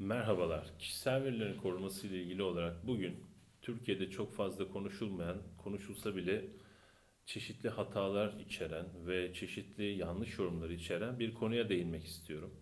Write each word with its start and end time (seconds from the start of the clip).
Merhabalar. 0.00 0.66
Kişisel 0.78 1.24
verilerin 1.24 1.56
korunması 1.60 2.06
ile 2.06 2.22
ilgili 2.22 2.42
olarak 2.42 2.86
bugün 2.86 3.16
Türkiye'de 3.62 4.10
çok 4.10 4.34
fazla 4.34 4.68
konuşulmayan, 4.68 5.36
konuşulsa 5.58 6.16
bile 6.16 6.44
çeşitli 7.26 7.68
hatalar 7.68 8.32
içeren 8.40 8.86
ve 9.06 9.32
çeşitli 9.34 9.84
yanlış 9.84 10.38
yorumları 10.38 10.72
içeren 10.72 11.18
bir 11.18 11.34
konuya 11.34 11.68
değinmek 11.68 12.04
istiyorum. 12.04 12.54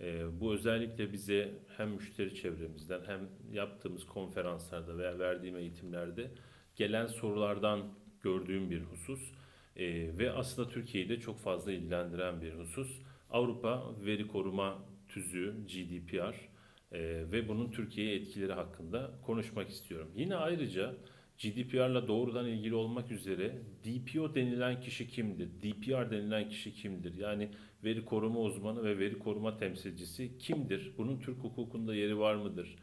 Ee, 0.00 0.40
bu 0.40 0.54
özellikle 0.54 1.12
bize 1.12 1.54
hem 1.76 1.90
müşteri 1.90 2.34
çevremizden 2.34 3.00
hem 3.06 3.28
yaptığımız 3.52 4.06
konferanslarda 4.06 4.98
veya 4.98 5.18
verdiğim 5.18 5.56
eğitimlerde 5.56 6.30
gelen 6.76 7.06
sorulardan 7.06 7.94
gördüğüm 8.22 8.70
bir 8.70 8.80
husus 8.80 9.32
Ee, 9.76 10.18
ve 10.18 10.32
aslında 10.32 10.68
Türkiye'yi 10.68 11.08
de 11.08 11.20
çok 11.20 11.38
fazla 11.38 11.72
ilgilendiren 11.72 12.42
bir 12.42 12.54
husus. 12.54 13.02
Avrupa 13.30 13.94
Veri 14.04 14.28
Koruma 14.28 14.84
Tüzüğü 15.08 15.66
GDPR 15.66 16.51
e, 16.92 17.00
ve 17.32 17.48
bunun 17.48 17.70
Türkiye'ye 17.70 18.16
etkileri 18.16 18.52
hakkında 18.52 19.10
konuşmak 19.22 19.68
istiyorum. 19.68 20.08
Yine 20.16 20.36
ayrıca 20.36 20.94
GDPR'la 21.38 22.08
doğrudan 22.08 22.46
ilgili 22.46 22.74
olmak 22.74 23.10
üzere 23.10 23.62
DPO 23.84 24.34
denilen 24.34 24.80
kişi 24.80 25.08
kimdir? 25.08 25.48
DPR 25.62 26.10
denilen 26.10 26.48
kişi 26.48 26.74
kimdir? 26.74 27.14
Yani 27.14 27.48
veri 27.84 28.04
koruma 28.04 28.40
uzmanı 28.40 28.84
ve 28.84 28.98
veri 28.98 29.18
koruma 29.18 29.56
temsilcisi 29.56 30.38
kimdir? 30.38 30.92
Bunun 30.98 31.20
Türk 31.20 31.38
hukukunda 31.38 31.94
yeri 31.94 32.18
var 32.18 32.34
mıdır? 32.34 32.76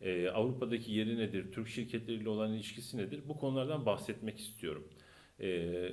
Ee, 0.00 0.28
Avrupa'daki 0.28 0.92
yeri 0.92 1.18
nedir? 1.18 1.52
Türk 1.52 1.68
şirketleriyle 1.68 2.28
olan 2.28 2.52
ilişkisi 2.52 2.98
nedir? 2.98 3.20
Bu 3.28 3.36
konulardan 3.36 3.86
bahsetmek 3.86 4.38
istiyorum. 4.38 4.88
Ee, 5.40 5.90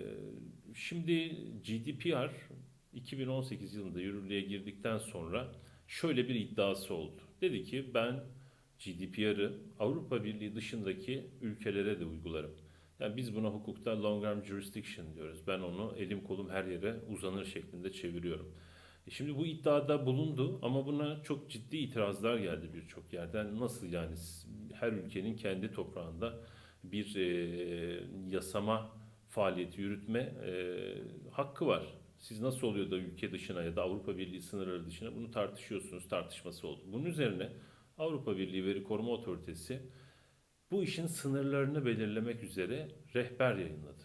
şimdi 0.74 1.30
GDPR 1.64 2.32
2018 2.94 3.74
yılında 3.74 4.02
yürürlüğe 4.02 4.42
girdikten 4.42 4.98
sonra 4.98 5.52
şöyle 5.88 6.30
bir 6.30 6.36
iddiası 6.36 6.94
oldu. 6.94 7.22
Dedi 7.42 7.64
ki 7.64 7.86
ben 7.94 8.24
GDPR'ı 8.80 9.54
Avrupa 9.80 10.24
Birliği 10.24 10.56
dışındaki 10.56 11.28
ülkelere 11.42 12.00
de 12.00 12.06
uygularım. 12.06 12.52
Yani 13.00 13.18
biz 13.18 13.36
buna 13.36 13.48
hukukta 13.50 14.04
long 14.04 14.24
arm 14.26 14.44
jurisdiction 14.44 15.16
diyoruz. 15.16 15.40
Ben 15.48 15.60
onu 15.60 15.94
elim 15.98 16.24
kolum 16.24 16.50
her 16.50 16.66
yere 16.66 16.96
uzanır 17.10 17.46
şeklinde 17.46 17.92
çeviriyorum. 17.92 18.52
E 19.08 19.12
Şimdi 19.12 19.36
bu 19.38 19.46
iddiada 19.46 20.06
bulundu 20.06 20.60
ama 20.62 20.86
buna 20.86 21.24
çok 21.24 21.50
ciddi 21.50 21.78
itirazlar 21.78 22.38
geldi 22.38 22.70
birçok 22.74 23.14
yerden. 23.14 23.60
Nasıl 23.60 23.88
yani 23.88 24.16
her 24.74 24.92
ülkenin 24.92 25.36
kendi 25.36 25.72
toprağında 25.72 26.34
bir 26.84 27.16
e, 27.16 28.04
yasama 28.30 28.92
faaliyeti 29.30 29.82
yürütme 29.82 30.20
e, 30.20 30.54
hakkı 31.32 31.68
var. 31.68 31.84
Siz 32.20 32.42
nasıl 32.42 32.68
oluyor 32.68 32.92
da 32.92 32.98
ülke 32.98 33.32
dışına 33.32 33.64
ya 33.64 33.76
da 33.76 33.82
Avrupa 33.82 34.18
Birliği 34.18 34.42
sınırları 34.42 34.86
dışına 34.86 35.16
bunu 35.16 35.32
tartışıyorsunuz, 35.32 36.08
tartışması 36.08 36.68
oldu. 36.68 36.82
Bunun 36.88 37.06
üzerine 37.06 37.50
Avrupa 37.98 38.38
Birliği 38.38 38.66
Veri 38.66 38.84
Koruma 38.84 39.12
Otoritesi 39.12 39.82
bu 40.72 40.84
işin 40.84 41.08
sınırlarını 41.08 41.86
belirlemek 41.86 42.44
üzere 42.44 42.92
rehber 43.16 43.56
yayınladı. 43.56 44.04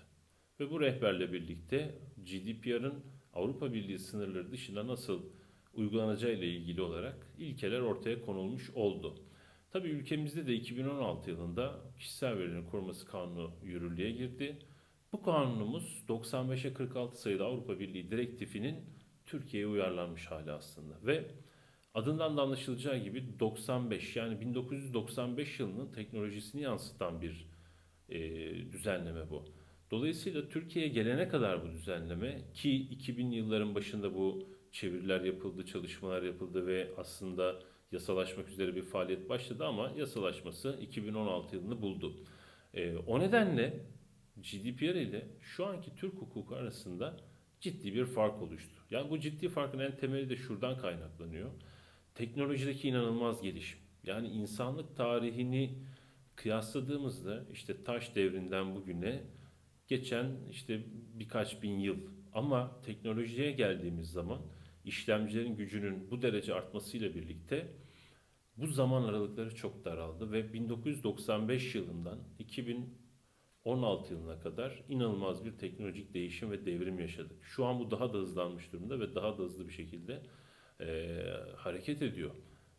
Ve 0.60 0.70
bu 0.70 0.80
rehberle 0.80 1.32
birlikte 1.32 1.98
GDPR'ın 2.16 3.04
Avrupa 3.34 3.72
Birliği 3.72 3.98
sınırları 3.98 4.52
dışında 4.52 4.86
nasıl 4.86 5.22
uygulanacağı 5.74 6.32
ile 6.32 6.46
ilgili 6.46 6.82
olarak 6.82 7.26
ilkeler 7.38 7.80
ortaya 7.80 8.20
konulmuş 8.20 8.70
oldu. 8.70 9.18
Tabii 9.70 9.88
ülkemizde 9.88 10.46
de 10.46 10.54
2016 10.54 11.30
yılında 11.30 11.80
kişisel 11.98 12.38
verilerin 12.38 12.66
koruması 12.66 13.06
kanunu 13.06 13.52
yürürlüğe 13.62 14.10
girdi. 14.10 14.58
Bu 15.12 15.22
kanunumuz 15.22 16.04
95'e 16.08 16.74
46 16.74 17.20
sayılı 17.20 17.44
Avrupa 17.44 17.80
Birliği 17.80 18.10
direktifinin 18.10 18.76
Türkiye'ye 19.26 19.68
uyarlanmış 19.68 20.26
hali 20.26 20.52
aslında 20.52 20.94
ve 21.06 21.24
adından 21.94 22.36
da 22.36 22.42
anlaşılacağı 22.42 22.98
gibi 22.98 23.40
95 23.40 24.16
yani 24.16 24.40
1995 24.40 25.60
yılının 25.60 25.92
teknolojisini 25.92 26.62
yansıtan 26.62 27.22
bir 27.22 27.46
e, 28.08 28.20
düzenleme 28.72 29.30
bu. 29.30 29.44
Dolayısıyla 29.90 30.48
Türkiye'ye 30.48 30.92
gelene 30.92 31.28
kadar 31.28 31.64
bu 31.64 31.72
düzenleme 31.72 32.40
ki 32.54 32.76
2000 32.76 33.30
yılların 33.30 33.74
başında 33.74 34.14
bu 34.14 34.48
çeviriler 34.72 35.20
yapıldı, 35.20 35.66
çalışmalar 35.66 36.22
yapıldı 36.22 36.66
ve 36.66 36.90
aslında 36.96 37.60
yasalaşmak 37.92 38.48
üzere 38.48 38.76
bir 38.76 38.82
faaliyet 38.82 39.28
başladı 39.28 39.66
ama 39.66 39.92
yasalaşması 39.96 40.78
2016 40.80 41.56
yılını 41.56 41.82
buldu. 41.82 42.16
E, 42.74 42.96
o 42.96 43.20
nedenle 43.20 43.80
GDPR 44.36 44.94
ile 44.94 45.28
şu 45.40 45.66
anki 45.66 45.96
Türk 45.96 46.14
hukuku 46.14 46.54
arasında 46.54 47.16
ciddi 47.60 47.94
bir 47.94 48.04
fark 48.04 48.42
oluştu. 48.42 48.82
Yani 48.90 49.10
bu 49.10 49.18
ciddi 49.18 49.48
farkın 49.48 49.78
en 49.78 49.96
temeli 49.96 50.30
de 50.30 50.36
şuradan 50.36 50.78
kaynaklanıyor. 50.78 51.50
Teknolojideki 52.14 52.88
inanılmaz 52.88 53.42
gelişim. 53.42 53.78
Yani 54.04 54.28
insanlık 54.28 54.96
tarihini 54.96 55.78
kıyasladığımızda 56.36 57.44
işte 57.52 57.84
taş 57.84 58.16
devrinden 58.16 58.74
bugüne 58.74 59.20
geçen 59.88 60.30
işte 60.50 60.80
birkaç 61.14 61.62
bin 61.62 61.78
yıl 61.78 61.98
ama 62.32 62.80
teknolojiye 62.82 63.52
geldiğimiz 63.52 64.10
zaman 64.10 64.40
işlemcilerin 64.84 65.56
gücünün 65.56 66.10
bu 66.10 66.22
derece 66.22 66.54
artmasıyla 66.54 67.14
birlikte 67.14 67.66
bu 68.56 68.66
zaman 68.66 69.02
aralıkları 69.02 69.54
çok 69.54 69.84
daraldı 69.84 70.32
ve 70.32 70.52
1995 70.52 71.74
yılından 71.74 72.18
2016 73.70 74.14
yılına 74.14 74.40
kadar 74.40 74.82
inanılmaz 74.88 75.44
bir 75.44 75.52
teknolojik 75.52 76.14
değişim 76.14 76.50
ve 76.50 76.66
devrim 76.66 77.00
yaşadık. 77.00 77.44
Şu 77.44 77.64
an 77.64 77.80
bu 77.80 77.90
daha 77.90 78.12
da 78.12 78.18
hızlanmış 78.18 78.72
durumda 78.72 79.00
ve 79.00 79.14
daha 79.14 79.38
da 79.38 79.42
hızlı 79.42 79.68
bir 79.68 79.72
şekilde 79.72 80.22
e, 80.80 81.16
hareket 81.56 82.02
ediyor. 82.02 82.30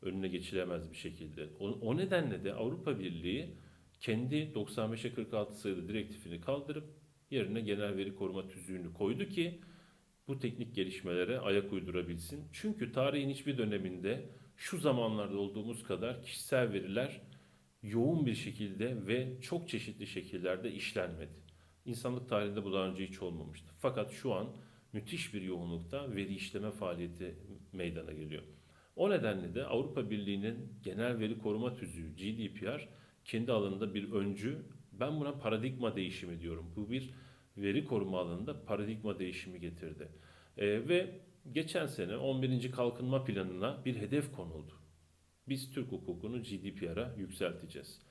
Önüne 0.01 0.27
geçilemez 0.27 0.91
bir 0.91 0.95
şekilde. 0.95 1.49
O, 1.59 1.67
o 1.69 1.97
nedenle 1.97 2.43
de 2.43 2.53
Avrupa 2.53 2.99
Birliği 2.99 3.55
kendi 3.99 4.35
95'e 4.35 5.13
46 5.13 5.55
sayılı 5.55 5.87
direktifini 5.87 6.41
kaldırıp 6.41 6.85
yerine 7.29 7.61
genel 7.61 7.97
veri 7.97 8.15
koruma 8.15 8.47
tüzüğünü 8.47 8.93
koydu 8.93 9.25
ki 9.25 9.61
bu 10.27 10.39
teknik 10.39 10.75
gelişmelere 10.75 11.39
ayak 11.39 11.73
uydurabilsin. 11.73 12.49
Çünkü 12.53 12.91
tarihin 12.91 13.29
hiçbir 13.29 13.57
döneminde 13.57 14.29
şu 14.57 14.77
zamanlarda 14.77 15.37
olduğumuz 15.37 15.83
kadar 15.83 16.23
kişisel 16.23 16.73
veriler 16.73 17.21
yoğun 17.83 18.25
bir 18.25 18.35
şekilde 18.35 19.07
ve 19.07 19.41
çok 19.41 19.69
çeşitli 19.69 20.07
şekillerde 20.07 20.71
işlenmedi. 20.71 21.41
İnsanlık 21.85 22.29
tarihinde 22.29 22.63
bu 22.63 22.73
daha 22.73 22.87
önce 22.87 23.07
hiç 23.07 23.21
olmamıştı. 23.21 23.73
Fakat 23.79 24.11
şu 24.11 24.33
an 24.33 24.47
müthiş 24.93 25.33
bir 25.33 25.41
yoğunlukta 25.41 26.15
veri 26.15 26.35
işleme 26.35 26.71
faaliyeti 26.71 27.35
meydana 27.73 28.11
geliyor. 28.11 28.43
O 28.95 29.09
nedenle 29.09 29.55
de 29.55 29.65
Avrupa 29.65 30.09
Birliği'nin 30.09 30.73
genel 30.83 31.19
veri 31.19 31.39
koruma 31.39 31.75
tüzüğü 31.75 32.15
GDPR 32.15 32.89
kendi 33.25 33.51
alanında 33.51 33.93
bir 33.93 34.11
öncü. 34.11 34.65
Ben 34.91 35.19
buna 35.19 35.37
paradigma 35.37 35.95
değişimi 35.95 36.41
diyorum. 36.41 36.73
Bu 36.75 36.89
bir 36.91 37.09
veri 37.57 37.85
koruma 37.85 38.19
alanında 38.19 38.65
paradigma 38.65 39.19
değişimi 39.19 39.59
getirdi. 39.59 40.07
Ee, 40.57 40.67
ve 40.67 41.19
geçen 41.51 41.85
sene 41.85 42.17
11. 42.17 42.71
kalkınma 42.71 43.23
planına 43.23 43.85
bir 43.85 43.95
hedef 43.95 44.31
konuldu. 44.31 44.80
Biz 45.47 45.71
Türk 45.73 45.91
hukukunu 45.91 46.43
GDPR'a 46.43 47.15
yükselteceğiz. 47.17 48.01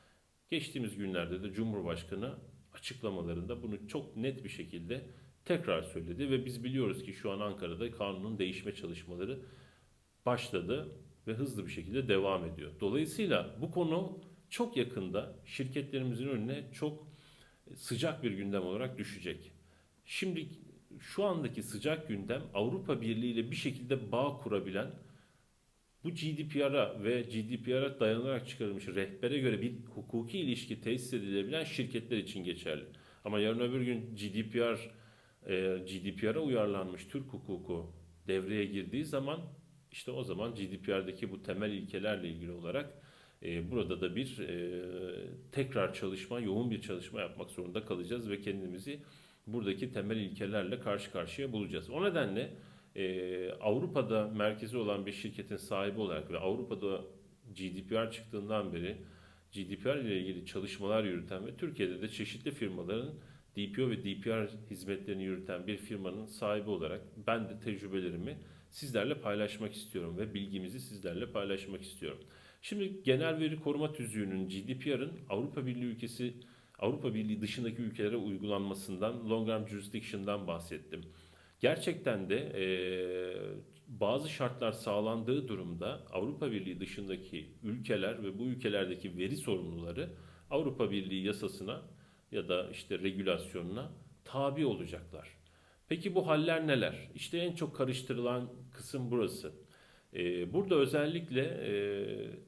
Geçtiğimiz 0.51 0.97
günlerde 0.97 1.43
de 1.43 1.53
Cumhurbaşkanı 1.53 2.35
açıklamalarında 2.73 3.63
bunu 3.63 3.89
çok 3.89 4.17
net 4.17 4.45
bir 4.45 4.49
şekilde 4.49 5.07
tekrar 5.45 5.83
söyledi 5.83 6.31
ve 6.31 6.47
biz 6.47 6.65
biliyoruz 6.65 7.03
ki 7.05 7.13
şu 7.13 7.31
an 7.31 7.41
Ankara'da 7.41 7.91
kanunun 7.91 8.39
değişme 8.39 8.75
çalışmaları 8.75 9.39
başladı 10.27 10.89
ve 11.27 11.35
hızlı 11.35 11.67
bir 11.67 11.71
şekilde 11.71 12.09
devam 12.09 12.45
ediyor. 12.45 12.73
Dolayısıyla 12.81 13.57
bu 13.61 13.71
konu 13.71 14.21
çok 14.51 14.77
yakında 14.77 15.37
şirketlerimizin 15.45 16.29
önüne 16.29 16.65
çok 16.73 17.07
sıcak 17.75 18.23
bir 18.23 18.31
gündem 18.31 18.63
olarak 18.63 18.99
düşecek. 18.99 19.53
Şimdi 20.05 20.49
şu 21.01 21.25
andaki 21.25 21.63
sıcak 21.63 22.09
gündem 22.09 22.43
Avrupa 22.55 23.01
Birliği 23.01 23.33
ile 23.33 23.51
bir 23.51 23.57
şekilde 23.57 24.13
bağ 24.13 24.37
kurabilen 24.37 24.91
bu 26.05 26.11
GDPR'a 26.11 27.05
ve 27.05 27.23
GDPR'a 27.23 28.01
dayanarak 28.01 28.49
çıkarılmış 28.49 28.89
rehbere 28.89 29.39
göre 29.39 29.63
bir 29.63 29.73
hukuki 29.95 30.39
ilişki 30.39 30.81
tesis 30.81 31.13
edilebilen 31.13 31.65
şirketler 31.65 32.17
için 32.17 32.45
geçerli. 32.45 32.85
Ama 33.25 33.41
yarın 33.41 33.61
öbür 33.61 33.83
gün 33.83 34.17
GDPR 34.17 34.91
e, 35.47 35.79
GDPR'a 35.79 36.41
uyarlanmış 36.41 37.07
Türk 37.07 37.27
hukuku 37.27 37.93
devreye 38.29 38.65
girdiği 38.65 39.05
zaman 39.05 39.41
işte 39.93 40.11
o 40.11 40.25
zaman 40.25 40.55
GDPR'deki 40.55 41.31
bu 41.31 41.43
temel 41.43 41.73
ilkelerle 41.73 42.29
ilgili 42.29 42.53
olarak 42.53 42.95
e, 43.43 43.71
burada 43.71 44.01
da 44.01 44.17
bir 44.17 44.39
e, 44.39 44.83
tekrar 45.53 45.95
çalışma, 45.95 46.41
yoğun 46.41 46.71
bir 46.71 46.81
çalışma 46.81 47.21
yapmak 47.21 47.51
zorunda 47.51 47.85
kalacağız 47.85 48.31
ve 48.31 48.41
kendimizi 48.41 49.01
buradaki 49.47 49.93
temel 49.93 50.17
ilkelerle 50.17 50.81
karşı 50.81 51.13
karşıya 51.13 51.53
bulacağız. 51.53 51.91
O 51.91 52.05
nedenle 52.05 52.51
e, 52.97 53.51
Avrupa'da 53.51 54.29
merkezi 54.29 54.77
olan 54.77 55.07
bir 55.07 55.13
şirketin 55.13 55.57
sahibi 55.57 56.01
olarak 56.01 56.31
ve 56.31 56.39
Avrupa'da 56.39 57.05
GDPR 57.55 58.11
çıktığından 58.11 58.73
beri 58.73 58.97
GDPR 59.53 59.97
ile 59.97 60.21
ilgili 60.21 60.47
çalışmalar 60.47 61.05
yürüten 61.05 61.47
ve 61.47 61.57
Türkiye'de 61.57 62.03
de 62.03 62.09
çeşitli 62.09 62.51
firmaların 62.51 63.15
DPO 63.57 63.91
ve 63.91 64.05
DPR 64.05 64.71
hizmetlerini 64.71 65.25
yürüten 65.25 65.67
bir 65.67 65.77
firmanın 65.77 66.27
sahibi 66.27 66.71
olarak 66.71 67.01
ben 67.27 67.49
de 67.49 67.61
tecrübelerimi 67.61 68.39
sizlerle 68.71 69.15
paylaşmak 69.15 69.73
istiyorum 69.73 70.19
ve 70.19 70.35
bilgimizi 70.35 70.81
sizlerle 70.81 71.33
paylaşmak 71.33 71.83
istiyorum. 71.83 72.19
Şimdi 72.63 73.03
genel 73.03 73.39
veri 73.39 73.61
koruma 73.61 73.93
tüzüğünün 73.93 74.49
GDPR'ın 74.49 75.13
Avrupa 75.29 75.67
Birliği 75.67 75.85
ülkesi 75.85 76.35
Avrupa 76.79 77.15
Birliği 77.15 77.41
dışındaki 77.41 77.83
ülkelere 77.83 78.17
uygulanmasından 78.17 79.31
long 79.31 79.49
arm 79.49 79.69
jurisdiction'dan 79.69 80.47
bahsettim. 80.47 81.01
Gerçekten 81.61 82.29
de 82.31 82.37
e, 82.37 82.67
bazı 83.89 84.29
şartlar 84.29 84.73
sağlandığı 84.73 85.49
durumda 85.49 86.07
Avrupa 86.13 86.53
Birliği 86.53 86.81
dışındaki 86.81 87.49
ülkeler 87.63 88.23
ve 88.23 88.39
bu 88.39 88.45
ülkelerdeki 88.45 89.19
veri 89.19 89.37
sorumluları 89.37 90.11
Avrupa 90.51 90.91
Birliği 90.91 91.27
yasasına 91.27 91.83
ya 92.33 92.49
da 92.49 92.71
işte 92.71 92.99
regülasyonuna 92.99 93.93
tabi 94.25 94.67
olacaklar. 94.67 95.29
Peki 95.89 96.15
bu 96.15 96.27
haller 96.27 96.67
neler? 96.67 97.11
İşte 97.15 97.39
en 97.39 97.53
çok 97.53 97.77
karıştırılan 97.77 98.51
kısım 98.73 99.11
burası. 99.11 99.53
Burada 100.53 100.75
özellikle 100.75 101.43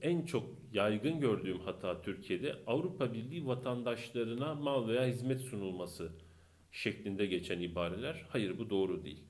en 0.03 0.23
çok 0.23 0.49
yaygın 0.73 1.21
gördüğüm 1.21 1.59
hata 1.59 2.03
Türkiye'de 2.03 2.57
Avrupa 2.67 3.15
Birliği 3.15 3.47
vatandaşlarına 3.47 4.55
mal 4.55 4.89
veya 4.89 5.07
hizmet 5.07 5.41
sunulması 5.41 6.13
şeklinde 6.73 7.27
geçen 7.27 7.61
ibareler. 7.61 8.25
Hayır 8.29 8.59
bu 8.59 8.71
doğru 8.71 9.05
değil. 9.05 9.25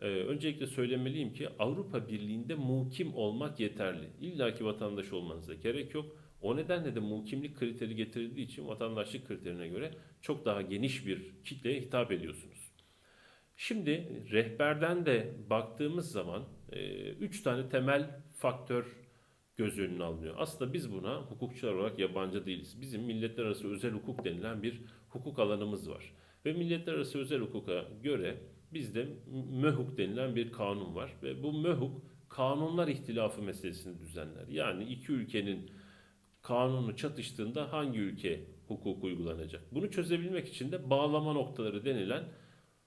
Ee, 0.00 0.06
öncelikle 0.06 0.66
söylemeliyim 0.66 1.32
ki 1.32 1.48
Avrupa 1.58 2.08
Birliği'nde 2.08 2.54
mukim 2.54 3.14
olmak 3.14 3.60
yeterli. 3.60 4.06
İlla 4.20 4.54
ki 4.54 4.64
vatandaş 4.64 5.12
olmanıza 5.12 5.54
gerek 5.54 5.94
yok. 5.94 6.16
O 6.42 6.56
nedenle 6.56 6.94
de 6.94 7.00
mukimlik 7.00 7.56
kriteri 7.56 7.96
getirildiği 7.96 8.46
için 8.46 8.68
vatandaşlık 8.68 9.28
kriterine 9.28 9.68
göre 9.68 9.94
çok 10.22 10.44
daha 10.44 10.62
geniş 10.62 11.06
bir 11.06 11.32
kitleye 11.44 11.80
hitap 11.80 12.12
ediyorsunuz. 12.12 12.72
Şimdi 13.56 14.22
rehberden 14.32 15.06
de 15.06 15.34
baktığımız 15.50 16.12
zaman 16.12 16.44
e, 16.72 17.10
üç 17.10 17.42
tane 17.42 17.68
temel 17.68 18.20
faktör 18.34 18.96
göz 19.56 19.78
önüne 19.78 20.04
alınıyor. 20.04 20.34
Aslında 20.38 20.72
biz 20.72 20.92
buna 20.92 21.22
hukukçular 21.22 21.72
olarak 21.72 21.98
yabancı 21.98 22.46
değiliz. 22.46 22.80
Bizim 22.80 23.02
milletler 23.02 23.44
arası 23.44 23.68
özel 23.68 23.92
hukuk 23.92 24.24
denilen 24.24 24.62
bir 24.62 24.80
hukuk 25.08 25.38
alanımız 25.38 25.90
var. 25.90 26.12
Ve 26.46 26.52
milletler 26.52 26.92
arası 26.92 27.18
özel 27.18 27.40
hukuka 27.40 27.84
göre 28.02 28.36
bizde 28.72 29.08
MÖHUK 29.50 29.98
denilen 29.98 30.36
bir 30.36 30.52
kanun 30.52 30.94
var. 30.94 31.12
Ve 31.22 31.42
bu 31.42 31.52
MÖHUK 31.52 32.02
kanunlar 32.28 32.88
ihtilafı 32.88 33.42
meselesini 33.42 34.00
düzenler. 34.00 34.48
Yani 34.48 34.84
iki 34.84 35.12
ülkenin 35.12 35.70
kanunu 36.42 36.96
çatıştığında 36.96 37.72
hangi 37.72 37.98
ülke 37.98 38.44
hukuk 38.68 39.04
uygulanacak? 39.04 39.62
Bunu 39.72 39.90
çözebilmek 39.90 40.48
için 40.48 40.72
de 40.72 40.90
bağlama 40.90 41.32
noktaları 41.32 41.84
denilen 41.84 42.24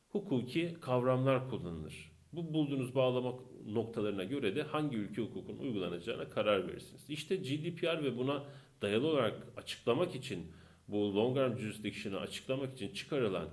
hukuki 0.10 0.78
kavramlar 0.82 1.50
kullanılır. 1.50 2.12
Bu 2.34 2.54
bulduğunuz 2.54 2.96
bağlama 2.96 3.34
noktalarına 3.66 4.24
göre 4.24 4.56
de 4.56 4.64
hangi 4.64 4.98
ülke 4.98 5.22
hukukun 5.22 5.58
uygulanacağına 5.58 6.30
karar 6.30 6.68
verirsiniz. 6.68 7.10
İşte 7.10 7.36
GDPR 7.36 8.04
ve 8.04 8.18
buna 8.18 8.44
dayalı 8.82 9.08
olarak 9.08 9.48
açıklamak 9.58 10.16
için 10.16 10.52
bu 10.92 11.16
long 11.16 11.38
arm 11.38 11.58
jurisdiction'ı 11.58 12.20
açıklamak 12.20 12.74
için 12.74 12.94
çıkarılan 12.94 13.50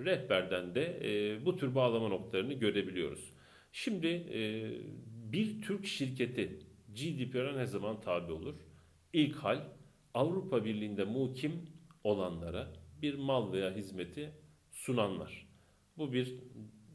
rehberden 0.00 0.74
de 0.74 1.00
e, 1.02 1.44
bu 1.44 1.56
tür 1.56 1.74
bağlama 1.74 2.08
noktalarını 2.08 2.52
görebiliyoruz. 2.52 3.30
Şimdi 3.72 4.06
e, 4.06 4.70
bir 5.32 5.62
Türk 5.62 5.86
şirketi 5.86 6.58
GDPR'a 6.94 7.56
ne 7.56 7.66
zaman 7.66 8.00
tabi 8.00 8.32
olur? 8.32 8.54
İlk 9.12 9.36
hal 9.36 9.60
Avrupa 10.14 10.64
Birliği'nde 10.64 11.04
mukim 11.04 11.52
olanlara 12.04 12.72
bir 13.02 13.14
mal 13.14 13.52
veya 13.52 13.76
hizmeti 13.76 14.30
sunanlar. 14.72 15.46
Bu 15.98 16.12
bir 16.12 16.34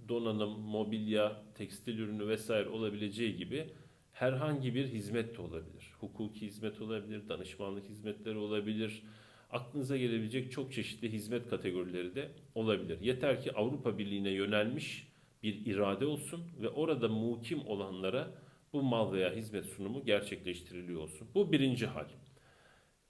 donanım, 0.10 0.60
mobilya, 0.60 1.44
tekstil 1.56 2.00
ürünü 2.00 2.28
vesaire 2.28 2.70
olabileceği 2.70 3.36
gibi 3.36 3.68
herhangi 4.12 4.76
bir 4.76 4.88
hizmet 4.88 5.38
de 5.38 5.42
olabilir. 5.42 5.94
Hukuki 6.00 6.46
hizmet 6.46 6.82
olabilir, 6.82 7.30
danışmanlık 7.30 7.90
hizmetleri 7.90 8.38
olabilir. 8.38 9.04
Aklınıza 9.50 9.98
gelebilecek 9.98 10.52
çok 10.52 10.74
çeşitli 10.74 11.12
hizmet 11.12 11.50
kategorileri 11.50 12.16
de 12.16 12.32
olabilir. 12.56 13.02
Yeter 13.02 13.42
ki 13.42 13.52
Avrupa 13.52 13.98
Birliği'ne 13.98 14.30
yönelmiş 14.30 15.08
bir 15.44 15.66
irade 15.66 16.06
olsun 16.06 16.44
ve 16.62 16.70
orada 16.70 17.08
mukim 17.08 17.68
olanlara 17.68 18.32
bu 18.74 18.84
mal 18.84 19.14
veya 19.14 19.36
hizmet 19.36 19.66
sunumu 19.66 20.06
gerçekleştiriliyor 20.06 21.02
olsun. 21.02 21.28
Bu 21.36 21.52
birinci 21.52 21.86
hal. 21.86 22.08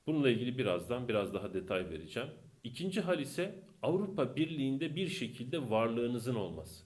Bununla 0.07 0.29
ilgili 0.29 0.57
birazdan 0.57 1.07
biraz 1.07 1.33
daha 1.33 1.53
detay 1.53 1.89
vereceğim. 1.89 2.29
İkinci 2.63 3.01
hal 3.01 3.19
ise 3.19 3.63
Avrupa 3.81 4.35
Birliği'nde 4.35 4.95
bir 4.95 5.07
şekilde 5.07 5.69
varlığınızın 5.69 6.35
olması. 6.35 6.83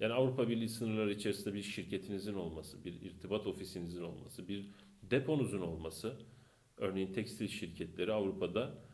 Yani 0.00 0.12
Avrupa 0.12 0.48
Birliği 0.48 0.68
sınırları 0.68 1.12
içerisinde 1.12 1.54
bir 1.54 1.62
şirketinizin 1.62 2.34
olması, 2.34 2.84
bir 2.84 2.92
irtibat 2.92 3.46
ofisinizin 3.46 4.02
olması, 4.02 4.48
bir 4.48 4.70
deponuzun 5.02 5.60
olması. 5.60 6.16
Örneğin 6.76 7.12
tekstil 7.12 7.48
şirketleri 7.48 8.12
Avrupa'da 8.12 8.89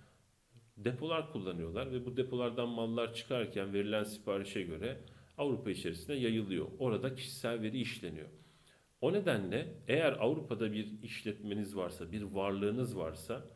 depolar 0.76 1.32
kullanıyorlar 1.32 1.93
ve 1.93 2.06
bu 2.06 2.17
depolardan 2.17 2.69
mallar 2.69 3.14
çıkarken 3.14 3.73
verilen 3.73 4.05
siparişe 4.05 4.62
göre 4.62 5.00
Avrupa 5.38 5.70
içerisinde 5.70 6.17
yayılıyor. 6.17 6.67
Orada 6.78 7.14
kişisel 7.14 7.62
veri 7.62 7.81
işleniyor. 7.81 8.28
O 9.00 9.12
nedenle 9.12 9.75
eğer 9.88 10.12
Avrupa'da 10.12 10.73
bir 10.73 11.02
işletmeniz 11.02 11.76
varsa, 11.76 12.12
bir 12.12 12.23
varlığınız 12.23 12.99
varsa 12.99 13.46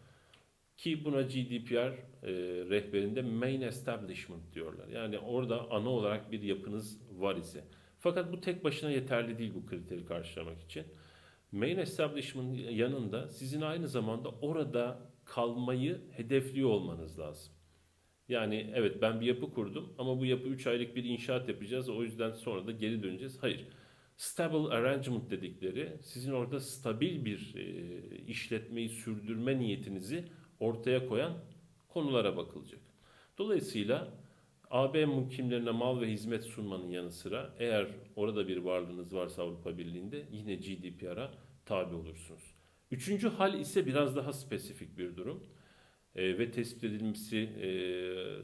ki 0.77 1.05
buna 1.05 1.23
GDPR 1.23 1.75
e, 1.77 2.33
rehberinde 2.71 3.23
main 3.23 3.61
establishment 3.61 4.55
diyorlar. 4.55 4.89
Yani 4.89 5.19
orada 5.19 5.71
ana 5.71 5.89
olarak 5.89 6.33
bir 6.33 6.43
yapınız 6.43 7.01
var 7.19 7.37
ise. 7.37 7.65
Fakat 7.99 8.33
bu 8.33 8.41
tek 8.41 8.65
başına 8.65 8.91
yeterli 8.91 9.39
değil 9.39 9.53
bu 9.55 9.67
kriteri 9.67 10.07
karşılamak 10.07 10.63
için. 10.63 10.85
Main 11.53 11.79
establishment 11.79 12.71
yanında 12.71 13.29
sizin 13.29 13.61
aynı 13.61 13.89
zamanda 13.89 14.29
orada 14.29 14.99
kalmayı 15.31 16.01
hedefliyor 16.11 16.71
olmanız 16.71 17.19
lazım. 17.19 17.53
Yani 18.29 18.71
evet 18.75 19.03
ben 19.03 19.21
bir 19.21 19.27
yapı 19.27 19.51
kurdum 19.51 19.95
ama 19.99 20.21
bu 20.21 20.27
yapı 20.27 20.49
3 20.49 20.67
aylık 20.67 20.97
bir 20.97 21.05
inşaat 21.05 21.49
yapacağız. 21.49 21.89
O 21.89 22.03
yüzden 22.03 22.31
sonra 22.31 22.67
da 22.67 22.73
geri 22.73 23.03
döneceğiz. 23.03 23.43
Hayır. 23.43 23.67
Stable 24.17 24.75
arrangement 24.75 25.31
dedikleri 25.31 25.99
sizin 26.03 26.33
orada 26.33 26.61
stabil 26.61 27.25
bir 27.25 27.55
e, 27.57 27.65
işletmeyi 28.27 28.89
sürdürme 28.89 29.59
niyetinizi 29.59 30.25
ortaya 30.61 31.09
koyan 31.09 31.33
konulara 31.89 32.37
bakılacak. 32.37 32.81
Dolayısıyla 33.39 34.09
AB 34.71 35.07
mukimlerine 35.07 35.71
mal 35.71 36.01
ve 36.01 36.13
hizmet 36.13 36.45
sunmanın 36.45 36.91
yanı 36.91 37.11
sıra 37.11 37.55
eğer 37.59 37.87
orada 38.17 38.49
bir 38.49 38.57
varlığınız 38.57 39.15
varsa 39.15 39.43
Avrupa 39.43 39.79
Birliği'nde 39.79 40.27
yine 40.33 40.55
GDPR'a 40.55 41.31
tabi 41.67 41.95
olursunuz. 41.95 42.60
Üçüncü 42.91 43.29
hal 43.29 43.61
ise 43.61 43.87
biraz 43.87 44.17
daha 44.17 44.33
spesifik 44.33 44.99
bir 44.99 45.17
durum 45.17 45.45
e, 46.15 46.39
ve 46.39 46.51
tespit 46.51 46.85
edilmesi 46.85 47.39
e, 47.39 47.69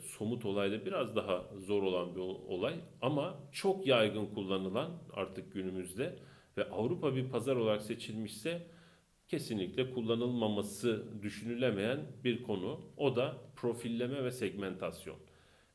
somut 0.00 0.44
olayda 0.44 0.86
biraz 0.86 1.16
daha 1.16 1.50
zor 1.58 1.82
olan 1.82 2.14
bir 2.14 2.20
olay 2.20 2.74
ama 3.00 3.48
çok 3.52 3.86
yaygın 3.86 4.26
kullanılan 4.26 5.02
artık 5.12 5.52
günümüzde 5.52 6.18
ve 6.56 6.70
Avrupa 6.70 7.16
bir 7.16 7.28
pazar 7.28 7.56
olarak 7.56 7.82
seçilmişse 7.82 8.66
kesinlikle 9.28 9.90
kullanılmaması 9.90 11.22
düşünülemeyen 11.22 12.00
bir 12.24 12.42
konu. 12.42 12.80
O 12.96 13.16
da 13.16 13.36
profilleme 13.56 14.24
ve 14.24 14.30
segmentasyon. 14.30 15.16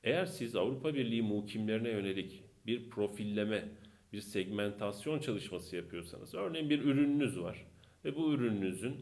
Eğer 0.03 0.25
siz 0.25 0.55
Avrupa 0.55 0.93
Birliği 0.93 1.21
muhkimlerine 1.21 1.89
yönelik 1.89 2.43
bir 2.65 2.89
profilleme, 2.89 3.69
bir 4.13 4.21
segmentasyon 4.21 5.19
çalışması 5.19 5.75
yapıyorsanız, 5.75 6.33
örneğin 6.33 6.69
bir 6.69 6.81
ürününüz 6.81 7.39
var 7.39 7.70
ve 8.05 8.15
bu 8.15 8.33
ürününüzün 8.33 8.95